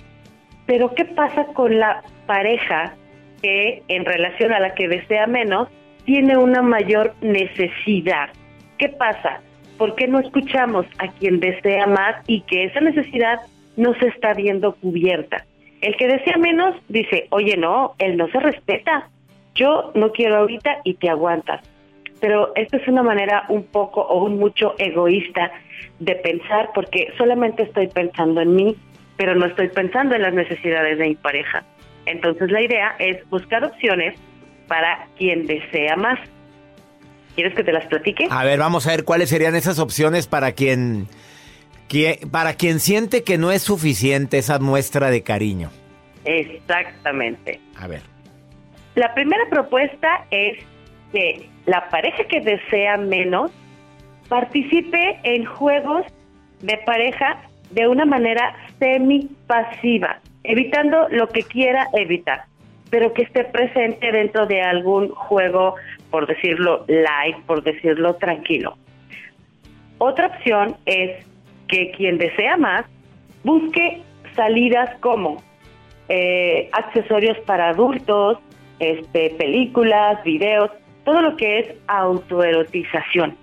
Pero 0.67 0.95
¿qué 0.95 1.05
pasa 1.05 1.47
con 1.55 1.79
la 1.79 2.03
pareja 2.27 2.95
que 3.43 3.83
en 3.89 4.05
relación 4.05 4.53
a 4.53 4.61
la 4.61 4.75
que 4.75 4.89
desea 4.89 5.27
menos 5.27 5.69
tiene 6.05 6.37
una 6.37 6.63
mayor 6.63 7.15
necesidad? 7.21 8.29
¿Qué 8.77 8.89
pasa? 8.91 9.41
¿Por 9.79 9.95
qué 9.95 10.09
no 10.09 10.19
escuchamos 10.19 10.87
a 10.99 11.09
quien 11.09 11.39
desea 11.39 11.87
más 11.87 12.17
y 12.27 12.41
que 12.43 12.65
esa 12.65 12.81
necesidad 12.81 13.41
no 13.77 13.95
se 13.95 14.09
está 14.09 14.35
viendo 14.35 14.75
cubierta? 14.75 15.47
El 15.81 15.97
que 15.97 16.09
desea 16.09 16.37
menos 16.37 16.75
dice, 16.89 17.29
oye, 17.31 17.57
no, 17.57 17.95
él 17.99 18.17
no 18.17 18.29
se 18.29 18.41
respeta. 18.41 19.09
Yo 19.55 19.93
no 19.95 20.11
quiero 20.11 20.37
ahorita 20.37 20.79
y 20.83 20.95
te 20.95 21.09
aguantas. 21.09 21.63
Pero 22.21 22.53
esto 22.57 22.77
es 22.77 22.89
una 22.89 23.05
manera 23.05 23.45
un 23.49 23.63
poco 23.63 24.01
o 24.01 24.25
un 24.25 24.39
mucho 24.39 24.75
egoísta 24.79 25.53
de 26.01 26.17
pensar 26.17 26.71
porque 26.75 27.13
solamente 27.17 27.63
estoy 27.63 27.87
pensando 27.87 28.41
en 28.41 28.57
mí, 28.57 28.77
pero 29.17 29.37
no 29.37 29.47
estoy 29.47 29.69
pensando 29.69 30.17
en 30.17 30.23
las 30.23 30.35
necesidades 30.35 30.99
de 30.99 31.09
mi 31.09 31.15
pareja. 31.15 31.63
Entonces 32.07 32.51
la 32.51 32.63
idea 32.63 32.97
es 32.99 33.29
buscar 33.31 33.63
opciones 33.65 34.19
para 34.67 35.07
quien 35.17 35.47
desea 35.47 35.95
más. 35.95 36.19
¿Quieres 37.39 37.55
que 37.55 37.63
te 37.63 37.71
las 37.71 37.87
platique? 37.87 38.27
A 38.33 38.43
ver, 38.43 38.59
vamos 38.59 38.85
a 38.89 38.91
ver 38.91 39.05
cuáles 39.05 39.29
serían 39.29 39.55
esas 39.55 39.79
opciones 39.79 40.27
para 40.27 40.51
quien 40.51 41.07
para 42.33 42.55
quien 42.55 42.81
siente 42.81 43.23
que 43.23 43.39
no 43.39 43.53
es 43.53 43.63
suficiente 43.63 44.39
esa 44.39 44.59
muestra 44.59 45.09
de 45.09 45.23
cariño. 45.23 45.71
Exactamente. 46.25 47.61
A 47.77 47.87
ver. 47.87 48.01
La 48.97 49.15
primera 49.15 49.49
propuesta 49.51 50.27
es 50.33 50.59
que 51.13 51.49
la 51.67 51.89
pareja 51.91 52.25
que 52.25 52.41
desea 52.41 52.97
menos 52.97 53.53
participe 54.29 55.21
en 55.23 55.45
juegos 55.45 56.07
de 56.61 56.77
pareja 56.79 57.41
de 57.71 57.87
una 57.87 58.05
manera 58.05 58.57
semi-pasiva, 58.81 60.19
evitando 60.43 61.09
lo 61.11 61.29
que 61.29 61.45
quiera 61.45 61.87
evitar, 61.93 62.47
pero 62.91 63.13
que 63.13 63.23
esté 63.23 63.45
presente 63.45 64.11
dentro 64.11 64.47
de 64.49 64.61
algún 64.61 65.11
juego, 65.11 65.77
por 66.11 66.27
decirlo 66.27 66.85
light, 66.89 67.37
por 67.47 67.63
decirlo 67.63 68.15
tranquilo. 68.15 68.77
Otra 69.99 70.29
opción 70.29 70.77
es 70.87 71.27
que 71.67 71.91
quien 71.93 72.19
desea 72.19 72.57
más 72.57 72.87
busque 73.45 74.03
salidas 74.35 74.91
como 75.01 75.43
eh, 76.09 76.71
accesorios 76.73 77.37
para 77.41 77.71
adultos, 77.71 78.39
este, 78.79 79.31
películas, 79.31 80.23
videos, 80.23 80.71
todo 81.05 81.21
lo 81.23 81.37
que 81.37 81.59
es 81.59 81.75
autoerotización. 81.89 83.37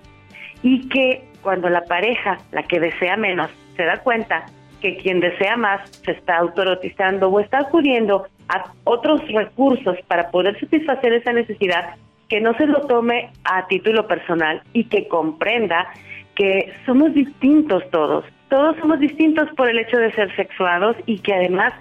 Y 0.64 0.88
que 0.90 1.24
cuando 1.42 1.70
la 1.70 1.84
pareja, 1.84 2.38
la 2.52 2.64
que 2.64 2.80
desea 2.80 3.18
menos, 3.18 3.52
se 3.76 3.84
da 3.84 3.98
cuenta 3.98 4.46
que 4.82 4.98
quien 4.98 5.20
desea 5.20 5.58
más 5.58 5.90
se 6.04 6.12
está 6.12 6.38
autoerotizando 6.38 7.30
o 7.30 7.40
está 7.40 7.60
acudiendo 7.60 8.28
a 8.48 8.72
otros 8.84 9.22
recursos 9.28 9.98
para 10.08 10.30
poder 10.32 10.60
satisfacer 10.60 11.14
esa 11.14 11.34
necesidad, 11.34 11.96
que 12.30 12.42
no 12.42 12.54
se 12.56 12.68
lo 12.68 12.82
tome 12.82 13.32
a 13.44 13.68
título 13.68 14.08
personal 14.08 14.62
y 14.74 14.86
que 14.86 15.08
comprenda 15.08 15.88
que 16.36 16.74
somos 16.86 17.14
distintos 17.14 17.84
todos. 17.92 18.26
Todos 18.50 18.76
somos 18.78 19.00
distintos 19.00 19.50
por 19.56 19.70
el 19.70 19.80
hecho 19.80 19.98
de 19.98 20.12
ser 20.14 20.36
sexuados 20.36 20.96
y 21.06 21.20
que 21.20 21.34
además 21.34 21.74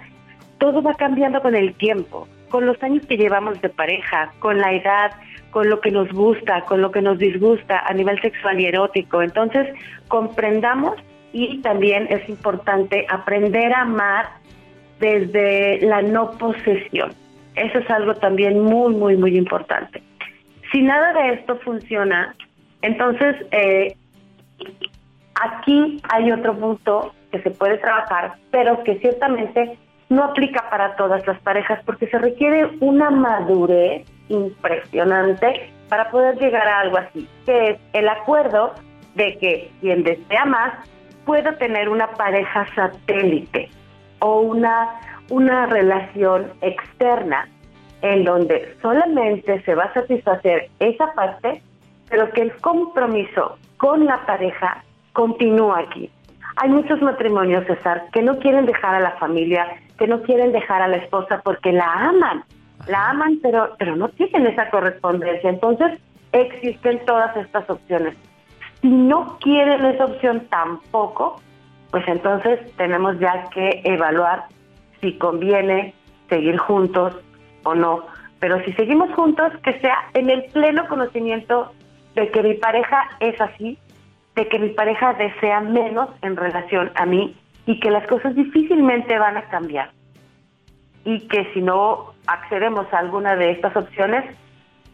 todo 0.57 0.81
va 0.81 0.93
cambiando 0.93 1.41
con 1.41 1.55
el 1.55 1.73
tiempo, 1.75 2.27
con 2.49 2.65
los 2.65 2.81
años 2.81 3.05
que 3.05 3.17
llevamos 3.17 3.61
de 3.61 3.69
pareja, 3.69 4.31
con 4.39 4.57
la 4.57 4.73
edad, 4.73 5.11
con 5.51 5.69
lo 5.69 5.79
que 5.81 5.91
nos 5.91 6.09
gusta, 6.11 6.61
con 6.61 6.81
lo 6.81 6.91
que 6.91 7.01
nos 7.01 7.17
disgusta 7.17 7.79
a 7.85 7.93
nivel 7.93 8.19
sexual 8.21 8.59
y 8.59 8.65
erótico. 8.65 9.21
Entonces, 9.21 9.67
comprendamos 10.07 10.95
y 11.33 11.61
también 11.61 12.07
es 12.09 12.27
importante 12.29 13.05
aprender 13.09 13.73
a 13.73 13.81
amar 13.81 14.27
desde 14.99 15.81
la 15.81 16.01
no 16.01 16.31
posesión. 16.31 17.13
Eso 17.55 17.79
es 17.79 17.89
algo 17.89 18.15
también 18.15 18.61
muy, 18.61 18.93
muy, 18.95 19.17
muy 19.17 19.37
importante. 19.37 20.01
Si 20.75 20.81
nada 20.81 21.13
de 21.13 21.35
esto 21.35 21.57
funciona, 21.59 22.35
entonces 22.81 23.37
eh, 23.51 23.95
aquí 25.41 26.01
hay 26.09 26.33
otro 26.33 26.53
punto 26.53 27.13
que 27.31 27.41
se 27.43 27.51
puede 27.51 27.77
trabajar, 27.77 28.33
pero 28.51 28.83
que 28.83 28.99
ciertamente 28.99 29.79
no 30.09 30.25
aplica 30.25 30.69
para 30.69 30.97
todas 30.97 31.25
las 31.25 31.39
parejas 31.43 31.81
porque 31.85 32.07
se 32.07 32.17
requiere 32.17 32.71
una 32.81 33.09
madurez 33.09 34.05
impresionante 34.27 35.71
para 35.87 36.11
poder 36.11 36.37
llegar 36.39 36.67
a 36.67 36.81
algo 36.81 36.97
así, 36.97 37.25
que 37.45 37.69
es 37.69 37.79
el 37.93 38.09
acuerdo 38.09 38.73
de 39.13 39.37
que 39.37 39.71
quien 39.79 40.03
desea 40.03 40.43
más 40.43 40.73
pueda 41.25 41.57
tener 41.57 41.87
una 41.87 42.07
pareja 42.15 42.67
satélite 42.75 43.69
o 44.19 44.41
una, 44.41 44.89
una 45.29 45.67
relación 45.67 46.51
externa 46.59 47.47
en 48.01 48.23
donde 48.23 48.75
solamente 48.81 49.61
se 49.63 49.75
va 49.75 49.85
a 49.85 49.93
satisfacer 49.93 50.69
esa 50.79 51.13
parte, 51.13 51.61
pero 52.09 52.29
que 52.31 52.41
el 52.41 52.55
compromiso 52.57 53.57
con 53.77 54.05
la 54.05 54.25
pareja 54.25 54.83
continúa 55.13 55.79
aquí. 55.79 56.09
Hay 56.57 56.69
muchos 56.69 57.01
matrimonios, 57.01 57.65
César, 57.65 58.05
que 58.13 58.21
no 58.21 58.37
quieren 58.39 58.65
dejar 58.65 58.95
a 58.95 58.99
la 58.99 59.11
familia, 59.11 59.67
que 59.97 60.07
no 60.07 60.21
quieren 60.21 60.51
dejar 60.51 60.81
a 60.81 60.87
la 60.87 60.97
esposa 60.97 61.41
porque 61.43 61.71
la 61.71 61.91
aman, 61.91 62.43
la 62.87 63.09
aman, 63.09 63.39
pero, 63.41 63.75
pero 63.77 63.95
no 63.95 64.09
tienen 64.09 64.47
esa 64.47 64.69
correspondencia. 64.69 65.49
Entonces, 65.49 65.99
existen 66.31 67.03
todas 67.05 67.35
estas 67.35 67.69
opciones. 67.69 68.15
Si 68.81 68.87
no 68.87 69.37
quieren 69.39 69.83
esa 69.85 70.05
opción 70.05 70.47
tampoco, 70.49 71.41
pues 71.91 72.07
entonces 72.07 72.59
tenemos 72.77 73.19
ya 73.19 73.49
que 73.49 73.81
evaluar 73.83 74.45
si 75.01 75.17
conviene 75.17 75.93
seguir 76.29 76.57
juntos 76.57 77.15
o 77.65 77.75
no. 77.75 78.05
Pero 78.39 78.63
si 78.63 78.71
seguimos 78.73 79.13
juntos, 79.13 79.51
que 79.63 79.79
sea 79.79 79.97
en 80.13 80.29
el 80.29 80.45
pleno 80.45 80.87
conocimiento 80.87 81.71
de 82.15 82.29
que 82.31 82.41
mi 82.41 82.53
pareja 82.53 83.09
es 83.19 83.39
así, 83.41 83.77
de 84.35 84.47
que 84.47 84.59
mi 84.59 84.69
pareja 84.69 85.13
desea 85.13 85.61
menos 85.61 86.09
en 86.21 86.35
relación 86.35 86.91
a 86.95 87.05
mí 87.05 87.35
y 87.65 87.79
que 87.79 87.91
las 87.91 88.05
cosas 88.07 88.35
difícilmente 88.35 89.17
van 89.17 89.37
a 89.37 89.43
cambiar. 89.49 89.91
Y 91.03 91.27
que 91.27 91.51
si 91.53 91.61
no 91.61 92.13
accedemos 92.27 92.91
a 92.93 92.99
alguna 92.99 93.35
de 93.35 93.51
estas 93.51 93.75
opciones, 93.75 94.25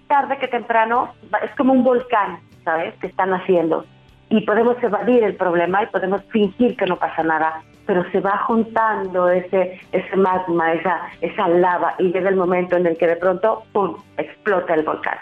tarde 0.07 0.37
que 0.37 0.47
temprano 0.47 1.13
es 1.43 1.51
como 1.55 1.73
un 1.73 1.83
volcán, 1.83 2.39
¿sabes? 2.63 2.93
Que 2.95 3.07
están 3.07 3.33
haciendo. 3.33 3.85
Y 4.29 4.41
podemos 4.41 4.81
evadir 4.81 5.23
el 5.23 5.35
problema 5.35 5.83
y 5.83 5.87
podemos 5.87 6.23
fingir 6.25 6.75
que 6.77 6.85
no 6.85 6.97
pasa 6.97 7.23
nada, 7.23 7.63
pero 7.91 8.09
se 8.09 8.21
va 8.21 8.37
juntando 8.47 9.27
ese 9.29 9.77
ese 9.91 10.15
magma, 10.15 10.71
esa 10.71 11.01
esa 11.19 11.49
lava 11.49 11.93
y 11.99 12.05
llega 12.13 12.29
el 12.29 12.37
momento 12.37 12.77
en 12.77 12.87
el 12.87 12.95
que 12.97 13.05
de 13.05 13.17
pronto 13.17 13.63
¡pum! 13.73 13.97
explota 14.17 14.73
el 14.75 14.83
volcán. 14.85 15.17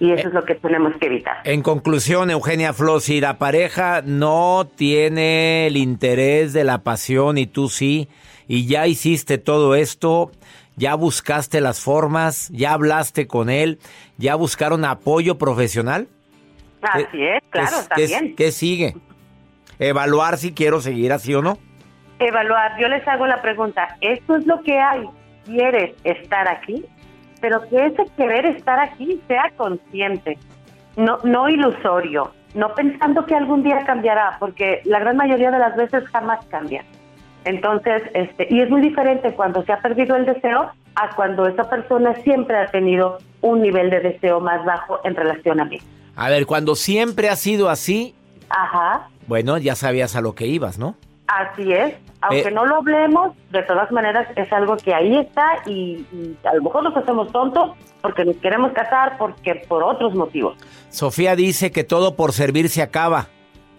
Y 0.00 0.10
eso 0.12 0.28
es 0.28 0.34
lo 0.34 0.42
que 0.42 0.54
tenemos 0.54 0.94
que 0.98 1.06
evitar. 1.06 1.36
En 1.44 1.60
conclusión, 1.62 2.30
Eugenia 2.30 2.72
Flo, 2.72 2.98
si 3.00 3.20
la 3.20 3.36
pareja 3.36 4.00
no 4.04 4.66
tiene 4.74 5.66
el 5.66 5.76
interés 5.76 6.54
de 6.54 6.64
la 6.64 6.78
pasión 6.78 7.36
y 7.36 7.46
tú 7.46 7.68
sí, 7.68 8.08
y 8.48 8.66
ya 8.66 8.86
hiciste 8.86 9.36
todo 9.36 9.74
esto, 9.74 10.30
ya 10.76 10.94
buscaste 10.94 11.60
las 11.60 11.80
formas, 11.80 12.48
ya 12.52 12.72
hablaste 12.72 13.26
con 13.26 13.50
él, 13.50 13.78
ya 14.16 14.34
buscaron 14.34 14.84
apoyo 14.86 15.36
profesional. 15.36 16.08
Así 16.80 17.22
es, 17.22 17.42
claro, 17.50 17.76
¿Qué- 17.94 18.08
también. 18.08 18.34
¿Qué 18.36 18.50
sigue? 18.50 18.96
Evaluar 19.78 20.38
si 20.38 20.52
quiero 20.54 20.80
seguir 20.80 21.12
así 21.12 21.34
o 21.34 21.42
no. 21.42 21.58
Evaluar, 22.26 22.78
yo 22.80 22.88
les 22.88 23.06
hago 23.06 23.26
la 23.26 23.42
pregunta, 23.42 23.96
¿esto 24.00 24.36
es 24.36 24.46
lo 24.46 24.62
que 24.62 24.78
hay? 24.78 25.04
¿Quieres 25.44 25.94
estar 26.04 26.48
aquí? 26.48 26.84
Pero 27.40 27.60
que 27.68 27.86
ese 27.86 28.04
querer 28.16 28.46
estar 28.46 28.78
aquí 28.78 29.20
sea 29.28 29.52
consciente, 29.56 30.38
no, 30.96 31.18
no 31.22 31.48
ilusorio, 31.50 32.32
no 32.54 32.74
pensando 32.74 33.26
que 33.26 33.34
algún 33.34 33.62
día 33.62 33.84
cambiará, 33.84 34.36
porque 34.38 34.80
la 34.84 35.00
gran 35.00 35.16
mayoría 35.16 35.50
de 35.50 35.58
las 35.58 35.76
veces 35.76 36.04
jamás 36.08 36.44
cambia. 36.46 36.84
Entonces, 37.44 38.02
este, 38.14 38.46
y 38.48 38.60
es 38.60 38.70
muy 38.70 38.80
diferente 38.80 39.34
cuando 39.34 39.62
se 39.64 39.72
ha 39.72 39.80
perdido 39.80 40.16
el 40.16 40.24
deseo 40.24 40.70
a 40.94 41.14
cuando 41.14 41.46
esa 41.46 41.68
persona 41.68 42.14
siempre 42.22 42.56
ha 42.56 42.70
tenido 42.70 43.18
un 43.42 43.60
nivel 43.60 43.90
de 43.90 44.00
deseo 44.00 44.40
más 44.40 44.64
bajo 44.64 45.00
en 45.04 45.14
relación 45.14 45.60
a 45.60 45.66
mí. 45.66 45.78
A 46.16 46.30
ver, 46.30 46.46
cuando 46.46 46.74
siempre 46.74 47.28
ha 47.28 47.36
sido 47.36 47.68
así, 47.68 48.14
Ajá, 48.48 49.08
bueno, 49.26 49.58
ya 49.58 49.74
sabías 49.74 50.16
a 50.16 50.20
lo 50.20 50.34
que 50.34 50.46
ibas, 50.46 50.78
¿no? 50.78 50.94
Así 51.26 51.72
es, 51.72 51.94
aunque 52.20 52.48
Eh. 52.48 52.52
no 52.52 52.66
lo 52.66 52.76
hablemos, 52.76 53.32
de 53.50 53.62
todas 53.62 53.90
maneras 53.90 54.28
es 54.36 54.52
algo 54.52 54.76
que 54.76 54.92
ahí 54.94 55.16
está 55.16 55.56
y, 55.66 56.04
y 56.12 56.36
a 56.44 56.54
lo 56.54 56.62
mejor 56.62 56.82
nos 56.84 56.96
hacemos 56.96 57.32
tontos 57.32 57.70
porque 58.02 58.24
nos 58.26 58.36
queremos 58.36 58.72
casar 58.72 59.16
porque 59.18 59.54
por 59.66 59.82
otros 59.82 60.14
motivos. 60.14 60.56
Sofía 60.90 61.34
dice 61.34 61.70
que 61.72 61.82
todo 61.82 62.14
por 62.14 62.32
servir 62.32 62.68
se 62.68 62.82
acaba. 62.82 63.28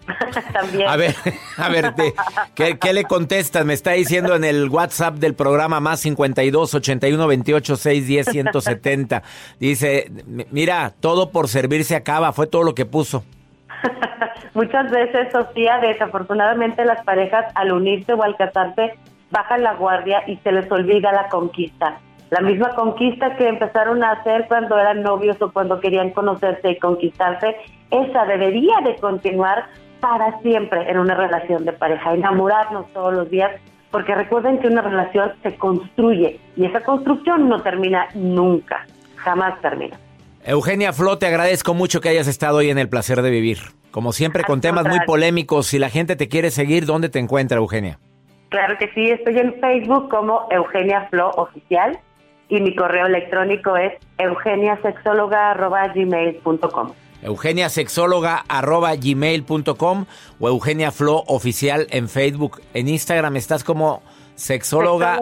También. 0.53 0.87
A 0.87 0.95
ver, 0.97 1.15
a 1.57 1.69
ver, 1.69 1.93
te- 1.95 2.13
¿qué, 2.55 2.77
qué 2.79 2.93
le 2.93 3.03
contestas? 3.05 3.63
Me 3.65 3.73
está 3.73 3.91
diciendo 3.91 4.35
en 4.35 4.43
el 4.43 4.69
WhatsApp 4.69 5.15
del 5.15 5.33
programa 5.35 5.79
más 5.79 5.99
52 6.01 6.73
81 6.75 7.27
28 7.27 7.75
610 7.75 8.25
170. 8.31 9.23
Dice, 9.59 10.11
"M- 10.27 10.47
mira, 10.51 10.93
todo 10.99 11.29
por 11.31 11.47
servir 11.47 11.83
se 11.85 11.95
acaba, 11.95 12.33
fue 12.33 12.45
todo 12.47 12.63
lo 12.63 12.73
que 12.75 12.85
puso. 12.85 13.23
Muchas 14.55 14.89
veces, 14.89 15.33
Sofía, 15.33 15.79
desafortunadamente 15.79 16.85
las 16.85 17.03
parejas 17.03 17.45
al 17.55 17.73
unirse 17.73 18.13
o 18.13 18.23
al 18.23 18.37
casarse 18.37 18.93
bajan 19.29 19.63
la 19.63 19.73
guardia 19.73 20.23
y 20.27 20.37
se 20.37 20.51
les 20.53 20.71
olvida 20.71 21.11
la 21.11 21.27
conquista. 21.27 21.97
La 22.29 22.39
misma 22.39 22.69
conquista 22.69 23.35
que 23.35 23.49
empezaron 23.49 24.01
a 24.01 24.13
hacer 24.13 24.45
cuando 24.47 24.79
eran 24.79 25.03
novios 25.03 25.41
o 25.41 25.51
cuando 25.51 25.81
querían 25.81 26.11
conocerse 26.11 26.71
y 26.71 26.79
conquistarse, 26.79 27.57
esa 27.91 28.25
debería 28.25 28.75
de 28.85 28.95
continuar 28.95 29.65
para 29.99 30.39
siempre 30.39 30.89
en 30.89 30.99
una 30.99 31.15
relación 31.15 31.65
de 31.65 31.73
pareja, 31.73 32.13
enamorarnos 32.13 32.87
todos 32.93 33.13
los 33.13 33.29
días, 33.29 33.51
porque 33.91 34.15
recuerden 34.15 34.59
que 34.59 34.67
una 34.67 34.81
relación 34.81 35.33
se 35.43 35.57
construye 35.57 36.39
y 36.55 36.65
esa 36.65 36.79
construcción 36.79 37.49
no 37.49 37.61
termina 37.61 38.07
nunca, 38.13 38.85
jamás 39.17 39.59
termina. 39.59 39.97
Eugenia 40.47 40.93
Flo, 40.93 41.17
te 41.17 41.25
agradezco 41.25 41.73
mucho 41.73 42.01
que 42.01 42.09
hayas 42.09 42.27
estado 42.27 42.57
hoy 42.57 42.69
en 42.69 42.77
el 42.77 42.87
placer 42.87 43.23
de 43.23 43.31
vivir. 43.31 43.57
Como 43.89 44.13
siempre, 44.13 44.43
con 44.43 44.57
Al 44.57 44.61
temas 44.61 44.87
muy 44.87 44.99
polémicos. 45.07 45.65
Si 45.65 45.79
la 45.79 45.89
gente 45.89 46.15
te 46.15 46.27
quiere 46.27 46.51
seguir, 46.51 46.85
¿dónde 46.85 47.09
te 47.09 47.17
encuentra, 47.17 47.57
Eugenia? 47.57 47.97
Claro 48.49 48.77
que 48.77 48.91
sí, 48.93 49.09
estoy 49.09 49.39
en 49.39 49.59
Facebook 49.59 50.07
como 50.09 50.47
Eugenia 50.51 51.07
Flo 51.09 51.31
Oficial 51.31 51.97
y 52.47 52.61
mi 52.61 52.75
correo 52.75 53.07
electrónico 53.07 53.75
es 53.75 53.93
eugeniasexóloga.gmail.com. 54.19 56.91
eugeniasexóloga 57.23 58.45
arroba 58.47 58.95
gmail.com 58.95 60.05
o 60.39 60.47
Eugenia 60.47 60.91
Flo 60.91 61.23
oficial 61.25 61.87
en 61.89 62.07
Facebook. 62.07 62.61
En 62.75 62.87
Instagram 62.87 63.35
estás 63.37 63.63
como 63.63 64.03
sexóloga 64.35 65.21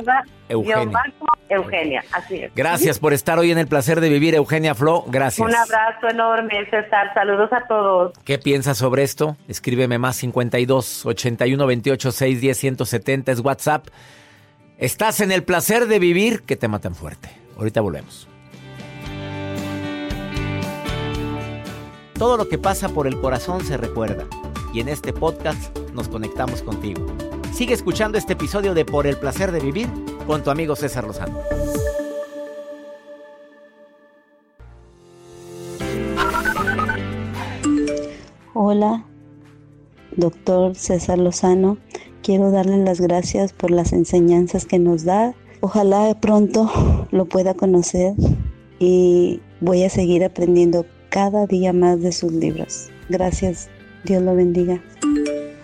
Eugenia. 0.50 1.02
Eugenia, 1.50 2.04
así 2.12 2.44
es. 2.44 2.52
Gracias 2.56 3.00
por 3.00 3.14
estar 3.14 3.38
hoy 3.38 3.52
en 3.52 3.58
el 3.58 3.68
placer 3.68 4.02
de 4.02 4.10
vivir, 4.10 4.36
Eugenia 4.36 4.76
Flo. 4.76 5.04
Gracias. 5.08 5.48
Un 5.48 5.56
abrazo 5.56 6.10
enorme, 6.10 6.66
César. 6.70 7.14
Saludos 7.14 7.52
a 7.54 7.68
todos. 7.68 8.14
¿Qué 8.24 8.38
piensas 8.38 8.78
sobre 8.78 9.04
esto? 9.04 9.38
Escríbeme 9.48 9.98
más 9.98 10.16
52 10.18 11.06
81 11.06 11.66
28 11.66 12.12
610 12.12 12.58
170 12.58 13.32
es 13.32 13.40
WhatsApp. 13.40 13.88
Estás 14.78 15.22
en 15.22 15.32
el 15.32 15.44
placer 15.44 15.88
de 15.88 16.00
vivir 16.00 16.42
que 16.44 16.56
te 16.56 16.68
matan 16.68 16.96
fuerte. 16.96 17.30
Ahorita 17.58 17.82
volvemos. 17.82 18.28
Todo 22.18 22.38
lo 22.38 22.48
que 22.48 22.58
pasa 22.58 22.90
por 22.90 23.08
el 23.08 23.20
corazón 23.20 23.64
se 23.66 23.78
recuerda 23.78 24.26
y 24.74 24.80
en 24.80 24.90
este 24.90 25.14
podcast 25.14 25.78
nos 25.94 26.08
conectamos 26.08 26.62
contigo. 26.62 27.06
Sigue 27.54 27.76
escuchando 27.76 28.18
este 28.18 28.34
episodio 28.34 28.74
de 28.74 28.84
Por 28.84 29.06
el 29.06 29.16
placer 29.16 29.52
de 29.52 29.60
vivir 29.60 29.88
con 30.26 30.44
tu 30.44 30.50
amigo 30.50 30.76
César 30.76 31.04
Lozano. 31.04 31.40
Hola, 38.56 39.06
doctor 40.18 40.74
César 40.74 41.20
Lozano. 41.20 41.78
Quiero 42.24 42.50
darle 42.50 42.78
las 42.84 43.00
gracias 43.00 43.54
por 43.54 43.70
las 43.70 43.94
enseñanzas 43.94 44.66
que 44.66 44.80
nos 44.80 45.06
da. 45.06 45.36
Ojalá 45.62 46.06
de 46.06 46.16
pronto 46.16 47.08
lo 47.12 47.26
pueda 47.26 47.54
conocer 47.54 48.16
y 48.80 49.42
voy 49.62 49.84
a 49.84 49.92
seguir 49.92 50.24
aprendiendo 50.24 50.88
cada 51.10 51.46
día 51.46 51.72
más 51.72 52.02
de 52.02 52.14
sus 52.14 52.32
libros. 52.32 52.90
Gracias. 53.10 53.70
Dios 54.06 54.24
lo 54.24 54.36
bendiga. 54.36 54.82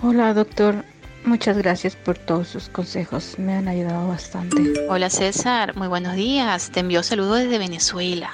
Hola 0.01 0.33
doctor, 0.33 0.85
muchas 1.25 1.57
gracias 1.57 1.95
por 1.95 2.17
todos 2.17 2.47
sus 2.47 2.69
consejos, 2.69 3.35
me 3.37 3.53
han 3.53 3.67
ayudado 3.67 4.07
bastante. 4.07 4.87
Hola 4.89 5.09
César, 5.09 5.75
muy 5.75 5.87
buenos 5.87 6.15
días. 6.15 6.71
Te 6.71 6.81
envío 6.81 7.03
saludos 7.03 7.39
desde 7.39 7.57
Venezuela. 7.57 8.31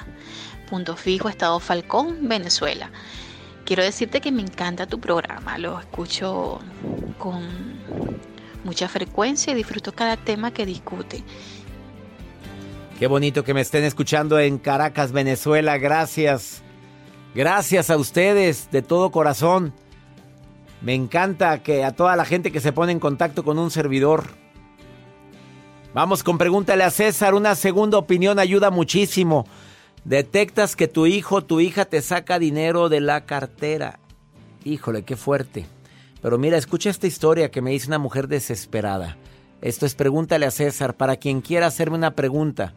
Punto 0.70 0.96
fijo, 0.96 1.28
Estado 1.28 1.60
Falcón, 1.60 2.28
Venezuela. 2.28 2.90
Quiero 3.64 3.82
decirte 3.82 4.20
que 4.20 4.32
me 4.32 4.42
encanta 4.42 4.86
tu 4.86 5.00
programa, 5.00 5.58
lo 5.58 5.78
escucho 5.78 6.60
con 7.18 7.42
mucha 8.64 8.88
frecuencia 8.88 9.52
y 9.52 9.56
disfruto 9.56 9.92
cada 9.92 10.16
tema 10.16 10.52
que 10.52 10.66
discute. 10.66 11.24
Qué 12.98 13.06
bonito 13.06 13.44
que 13.44 13.54
me 13.54 13.60
estén 13.60 13.84
escuchando 13.84 14.38
en 14.38 14.58
Caracas, 14.58 15.12
Venezuela. 15.12 15.78
Gracias. 15.78 16.62
Gracias 17.34 17.90
a 17.90 17.96
ustedes 17.96 18.70
de 18.70 18.82
todo 18.82 19.10
corazón. 19.10 19.74
Me 20.82 20.94
encanta 20.94 21.62
que 21.62 21.84
a 21.84 21.92
toda 21.92 22.16
la 22.16 22.24
gente 22.24 22.52
que 22.52 22.60
se 22.60 22.72
pone 22.72 22.92
en 22.92 23.00
contacto 23.00 23.44
con 23.44 23.58
un 23.58 23.70
servidor. 23.70 24.24
Vamos 25.94 26.22
con 26.22 26.38
pregúntale 26.38 26.84
a 26.84 26.90
César. 26.90 27.34
Una 27.34 27.54
segunda 27.54 27.98
opinión 27.98 28.38
ayuda 28.38 28.70
muchísimo. 28.70 29.46
Detectas 30.04 30.76
que 30.76 30.88
tu 30.88 31.06
hijo 31.06 31.42
tu 31.42 31.60
hija 31.60 31.86
te 31.86 32.02
saca 32.02 32.38
dinero 32.38 32.88
de 32.88 33.00
la 33.00 33.24
cartera. 33.24 33.98
Híjole, 34.64 35.04
qué 35.04 35.16
fuerte. 35.16 35.66
Pero 36.22 36.38
mira, 36.38 36.58
escucha 36.58 36.90
esta 36.90 37.06
historia 37.06 37.50
que 37.50 37.62
me 37.62 37.70
dice 37.70 37.88
una 37.88 37.98
mujer 37.98 38.28
desesperada. 38.28 39.16
Esto 39.62 39.86
es 39.86 39.94
pregúntale 39.94 40.46
a 40.46 40.50
César 40.50 40.96
para 40.96 41.16
quien 41.16 41.40
quiera 41.40 41.66
hacerme 41.66 41.96
una 41.96 42.14
pregunta 42.14 42.74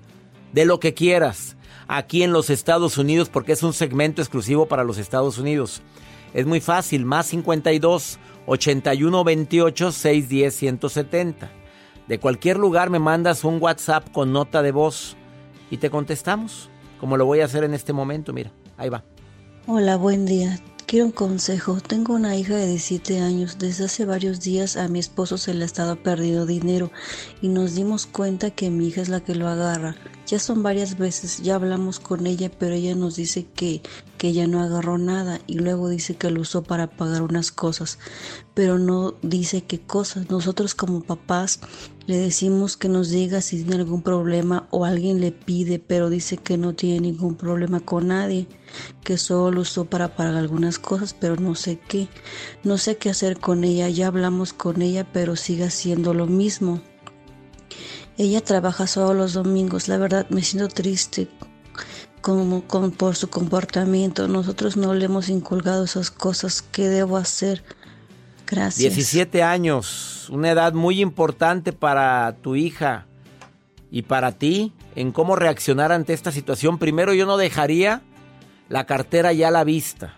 de 0.54 0.66
lo 0.66 0.80
que 0.80 0.94
quieras 0.94 1.58
aquí 1.88 2.24
en 2.24 2.32
los 2.32 2.50
Estados 2.50 2.98
Unidos 2.98 3.30
porque 3.30 3.52
es 3.52 3.64
un 3.64 3.74
segmento 3.74 4.22
exclusivo 4.22 4.68
para 4.68 4.84
los 4.84 4.98
Estados 4.98 5.38
Unidos. 5.38 5.82
Es 6.34 6.46
muy 6.46 6.60
fácil, 6.60 7.06
más 7.06 7.28
52 7.28 8.20
8128-610-170. 8.50 11.50
De 12.08 12.20
cualquier 12.20 12.58
lugar 12.58 12.89
me 12.89 13.00
mandas 13.00 13.44
un 13.44 13.62
WhatsApp 13.62 14.10
con 14.12 14.34
nota 14.34 14.63
de 14.63 14.72
voz 14.72 15.15
y 15.70 15.78
te 15.78 15.92
contestamos, 15.92 16.72
como 17.00 17.18
lo 17.18 17.26
voy 17.26 17.42
a 17.42 17.46
hacer 17.46 17.63
en 17.63 17.76
este 17.76 17.94
momento, 17.94 18.34
mira, 18.34 18.52
ahí 18.78 18.89
va. 18.89 19.04
Hola, 19.68 19.98
buen 19.98 20.26
día. 20.26 20.60
Quiero 20.88 21.06
un 21.06 21.12
consejo. 21.12 21.80
Tengo 21.80 22.15
una 22.15 22.36
hija 22.36 22.56
de 22.56 22.68
17 22.68 23.20
años. 23.20 23.60
Desde 23.60 23.86
hace 23.86 24.06
varios 24.06 24.39
días 24.39 24.76
a 24.76 24.88
mi 24.88 24.98
esposo 24.98 25.38
se 25.38 25.54
le 25.54 25.62
ha 25.62 25.68
estado 25.68 26.02
perdiendo 26.02 26.48
dinero 26.48 26.92
y 27.44 27.50
nos 27.50 27.76
dimos 27.76 28.08
cuenta 28.08 28.50
que 28.50 28.72
mi 28.72 28.88
hija 28.88 29.02
es 29.02 29.10
la 29.10 29.20
que 29.20 29.36
lo 29.36 29.48
agarra. 29.48 29.96
Ya 30.30 30.38
son 30.38 30.62
varias 30.62 31.00
veces, 31.00 31.42
ya 31.42 31.56
hablamos 31.56 32.00
con 32.00 32.28
ella, 32.28 32.52
pero 32.52 32.76
ella 32.76 32.94
nos 32.94 33.15
dice 33.15 33.48
que, 33.48 33.82
que 34.20 34.28
ella 34.28 34.46
no 34.46 34.62
agarró 34.62 35.00
nada 35.00 35.42
y 35.48 35.56
luego 35.56 35.89
dice 35.89 36.18
que 36.18 36.30
lo 36.30 36.42
usó 36.42 36.62
para 36.62 36.86
pagar 36.86 37.24
unas 37.24 37.52
cosas, 37.52 37.98
pero 38.54 38.78
no 38.78 39.15
dice 39.24 39.63
qué 39.63 39.80
cosas. 39.80 40.30
Nosotros 40.30 40.76
como 40.76 41.02
papás 41.02 41.62
le 42.06 42.15
decimos 42.15 42.78
que 42.78 42.89
nos 42.89 43.10
diga 43.10 43.42
si 43.42 43.63
tiene 43.63 43.78
algún 43.82 44.04
problema 44.04 44.68
o 44.70 44.86
alguien 44.86 45.20
le 45.20 45.32
pide, 45.32 45.80
pero 45.80 46.12
dice 46.12 46.38
que 46.38 46.60
no 46.60 46.76
tiene 46.76 47.00
ningún 47.00 47.34
problema 47.34 47.80
con 47.80 48.10
nadie, 48.10 48.48
que 49.04 49.18
solo 49.18 49.50
lo 49.50 49.62
usó 49.62 49.86
para 49.86 50.15
pagar 50.15 50.36
algunas 50.36 50.78
cosas, 50.78 51.15
pero 51.20 51.38
no 51.38 51.56
sé 51.56 51.80
qué. 51.88 52.08
No 52.63 52.78
sé 52.78 52.98
qué 52.98 53.10
hacer 53.10 53.39
con 53.39 53.63
ella, 53.63 53.89
ya 53.89 54.06
hablamos 54.06 54.54
con 54.54 54.84
ella, 54.84 55.12
pero 55.12 55.36
sigue 55.36 55.63
haciendo 55.63 56.13
lo 56.13 56.28
mismo. 56.28 56.84
Ella 58.19 58.41
trabaja 58.41 58.86
solo 58.86 59.13
los 59.13 59.32
domingos, 59.32 59.88
la 59.88 59.97
verdad 59.97 60.29
me 60.29 60.43
siento 60.43 60.67
triste 60.67 61.29
como, 62.19 62.62
por 62.91 63.15
su 63.15 63.29
comportamiento. 63.29 64.27
Nosotros 64.27 64.75
no 64.75 64.93
le 64.93 65.05
hemos 65.05 65.29
inculcado 65.29 65.86
esas 65.86 66.12
cosas. 66.12 66.62
¿Qué 66.62 66.89
debo 66.89 67.15
hacer? 67.15 67.63
Gracias. 68.45 68.93
17 68.93 69.41
años, 69.41 70.27
una 70.29 70.51
edad 70.51 70.73
muy 70.73 70.99
importante 70.99 71.71
para 71.71 72.36
tu 72.41 72.58
hija 72.58 73.08
y 73.89 74.01
para 74.01 74.34
ti 74.34 74.73
en 74.95 75.13
cómo 75.13 75.38
reaccionar 75.38 75.93
ante 75.93 76.12
esta 76.12 76.34
situación. 76.34 76.77
Primero, 76.77 77.13
yo 77.13 77.25
no 77.25 77.38
dejaría 77.38 78.01
la 78.67 78.86
cartera 78.86 79.32
ya 79.32 79.47
a 79.47 79.51
la 79.51 79.63
vista, 79.63 80.15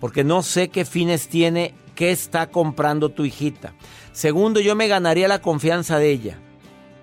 porque 0.00 0.24
no 0.24 0.42
sé 0.42 0.68
qué 0.68 0.84
fines 0.84 1.28
tiene, 1.28 1.76
qué 1.94 2.10
está 2.10 2.50
comprando 2.50 3.10
tu 3.10 3.24
hijita. 3.24 3.72
Segundo, 4.10 4.58
yo 4.58 4.74
me 4.74 4.88
ganaría 4.88 5.28
la 5.28 5.40
confianza 5.40 6.00
de 6.00 6.10
ella. 6.10 6.40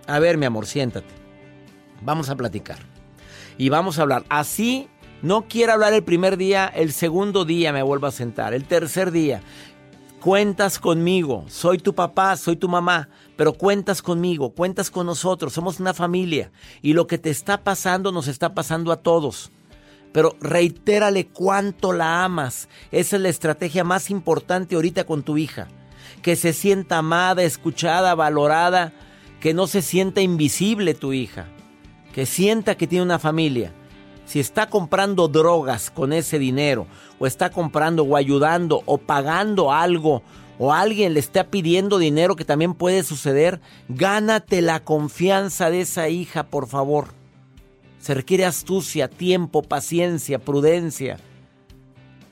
A 0.07 0.19
ver, 0.19 0.37
mi 0.37 0.45
amor, 0.45 0.65
siéntate. 0.65 1.13
Vamos 2.01 2.29
a 2.29 2.35
platicar. 2.35 2.79
Y 3.57 3.69
vamos 3.69 3.99
a 3.99 4.03
hablar. 4.03 4.23
Así 4.29 4.87
no 5.21 5.45
quiero 5.47 5.73
hablar 5.73 5.93
el 5.93 6.03
primer 6.03 6.37
día, 6.37 6.67
el 6.67 6.93
segundo 6.93 7.45
día 7.45 7.71
me 7.71 7.83
vuelvo 7.83 8.07
a 8.07 8.11
sentar, 8.11 8.55
el 8.55 8.65
tercer 8.65 9.11
día 9.11 9.43
cuentas 10.21 10.77
conmigo, 10.77 11.45
soy 11.47 11.79
tu 11.79 11.95
papá, 11.95 12.37
soy 12.37 12.55
tu 12.55 12.69
mamá, 12.69 13.09
pero 13.35 13.53
cuentas 13.53 14.03
conmigo, 14.03 14.51
cuentas 14.51 14.91
con 14.91 15.07
nosotros, 15.07 15.51
somos 15.51 15.79
una 15.79 15.95
familia 15.95 16.51
y 16.81 16.93
lo 16.93 17.07
que 17.07 17.17
te 17.17 17.31
está 17.31 17.63
pasando 17.63 18.11
nos 18.11 18.27
está 18.27 18.53
pasando 18.53 18.91
a 18.91 18.97
todos. 18.97 19.51
Pero 20.13 20.35
reitérale 20.39 21.27
cuánto 21.27 21.93
la 21.93 22.23
amas. 22.23 22.67
Esa 22.91 23.15
es 23.15 23.21
la 23.21 23.29
estrategia 23.29 23.83
más 23.83 24.09
importante 24.09 24.75
ahorita 24.75 25.05
con 25.05 25.23
tu 25.23 25.37
hija. 25.37 25.69
Que 26.21 26.35
se 26.35 26.51
sienta 26.51 26.97
amada, 26.97 27.43
escuchada, 27.43 28.13
valorada, 28.13 28.93
que 29.41 29.53
no 29.53 29.67
se 29.67 29.81
sienta 29.81 30.21
invisible 30.21 30.93
tu 30.93 31.11
hija. 31.11 31.47
Que 32.13 32.25
sienta 32.25 32.75
que 32.75 32.87
tiene 32.87 33.03
una 33.03 33.19
familia 33.19 33.73
si 34.31 34.39
está 34.39 34.69
comprando 34.69 35.27
drogas 35.27 35.91
con 35.91 36.13
ese 36.13 36.39
dinero, 36.39 36.87
o 37.19 37.27
está 37.27 37.49
comprando 37.49 38.03
o 38.03 38.15
ayudando 38.15 38.81
o 38.85 38.97
pagando 38.97 39.73
algo, 39.73 40.23
o 40.57 40.71
alguien 40.71 41.13
le 41.13 41.19
está 41.19 41.47
pidiendo 41.47 41.97
dinero 41.97 42.37
que 42.37 42.45
también 42.45 42.73
puede 42.73 43.03
suceder, 43.03 43.59
gánate 43.89 44.61
la 44.61 44.79
confianza 44.85 45.69
de 45.69 45.81
esa 45.81 46.07
hija, 46.07 46.43
por 46.43 46.67
favor. 46.67 47.09
Se 47.99 48.13
requiere 48.13 48.45
astucia, 48.45 49.09
tiempo, 49.09 49.63
paciencia, 49.63 50.39
prudencia. 50.39 51.17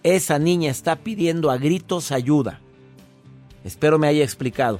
Esa 0.01 0.39
niña 0.39 0.71
está 0.71 0.95
pidiendo 0.95 1.51
a 1.51 1.57
gritos 1.57 2.13
ayuda. 2.13 2.61
Espero 3.65 3.99
me 3.99 4.07
haya 4.07 4.23
explicado 4.23 4.79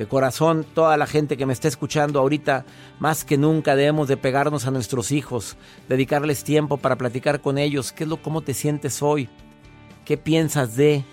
de 0.00 0.08
corazón, 0.08 0.64
toda 0.64 0.96
la 0.96 1.06
gente 1.06 1.36
que 1.36 1.44
me 1.44 1.52
está 1.52 1.68
escuchando 1.68 2.20
ahorita, 2.20 2.64
más 3.00 3.22
que 3.22 3.36
nunca 3.36 3.76
debemos 3.76 4.08
de 4.08 4.16
pegarnos 4.16 4.66
a 4.66 4.70
nuestros 4.70 5.12
hijos, 5.12 5.58
dedicarles 5.90 6.42
tiempo 6.42 6.78
para 6.78 6.96
platicar 6.96 7.42
con 7.42 7.58
ellos. 7.58 7.92
¿Qué 7.92 8.04
es 8.04 8.08
lo, 8.08 8.16
cómo 8.22 8.40
te 8.40 8.54
sientes 8.54 9.02
hoy? 9.02 9.28
¿Qué 10.06 10.16
piensas 10.16 10.74
de? 10.74 11.04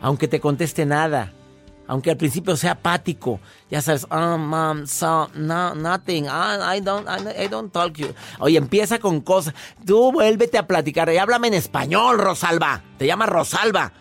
Aunque 0.00 0.28
te 0.28 0.40
conteste 0.40 0.86
nada, 0.86 1.34
aunque 1.86 2.10
al 2.10 2.16
principio 2.16 2.56
sea 2.56 2.70
apático, 2.70 3.38
ya 3.70 3.82
sabes, 3.82 4.06
oh, 4.10 4.38
mom, 4.38 4.86
so, 4.86 5.28
no, 5.34 5.74
nothing, 5.74 6.24
I, 6.24 6.80
don't, 6.80 7.06
I, 7.06 7.48
don't 7.48 7.70
talk 7.70 7.98
you. 7.98 8.14
Oye, 8.38 8.56
empieza 8.56 8.98
con 8.98 9.20
cosas, 9.20 9.52
tú 9.84 10.10
vuélvete 10.10 10.56
a 10.56 10.66
platicar, 10.66 11.12
y 11.12 11.18
háblame 11.18 11.48
en 11.48 11.54
español, 11.54 12.16
Rosalba, 12.16 12.82
te 12.96 13.06
llama 13.06 13.26
Rosalba. 13.26 13.92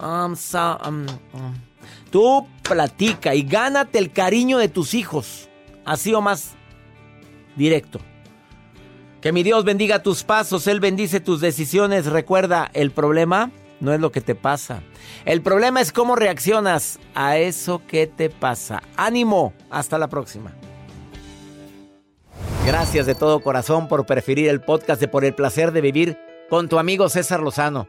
Um, 0.00 0.34
so, 0.34 0.78
um, 0.82 1.04
um. 1.34 1.69
Tú 2.10 2.46
platica 2.62 3.34
y 3.34 3.42
gánate 3.42 3.98
el 3.98 4.12
cariño 4.12 4.58
de 4.58 4.68
tus 4.68 4.94
hijos. 4.94 5.48
Así 5.84 6.12
o 6.14 6.20
más 6.20 6.52
directo. 7.56 8.00
Que 9.20 9.32
mi 9.32 9.42
Dios 9.42 9.64
bendiga 9.64 10.02
tus 10.02 10.24
pasos, 10.24 10.66
Él 10.66 10.80
bendice 10.80 11.20
tus 11.20 11.40
decisiones. 11.40 12.06
Recuerda, 12.06 12.70
el 12.72 12.90
problema 12.90 13.50
no 13.80 13.92
es 13.92 14.00
lo 14.00 14.12
que 14.12 14.20
te 14.20 14.34
pasa. 14.34 14.82
El 15.24 15.42
problema 15.42 15.80
es 15.80 15.92
cómo 15.92 16.16
reaccionas 16.16 16.98
a 17.14 17.36
eso 17.36 17.82
que 17.86 18.06
te 18.06 18.30
pasa. 18.30 18.82
Ánimo, 18.96 19.52
hasta 19.70 19.98
la 19.98 20.08
próxima. 20.08 20.52
Gracias 22.66 23.06
de 23.06 23.14
todo 23.14 23.40
corazón 23.40 23.88
por 23.88 24.06
preferir 24.06 24.48
el 24.48 24.60
podcast 24.60 25.00
de 25.00 25.08
Por 25.08 25.24
el 25.24 25.34
Placer 25.34 25.72
de 25.72 25.80
Vivir 25.80 26.18
con 26.48 26.68
tu 26.68 26.78
amigo 26.78 27.08
César 27.08 27.40
Lozano. 27.40 27.88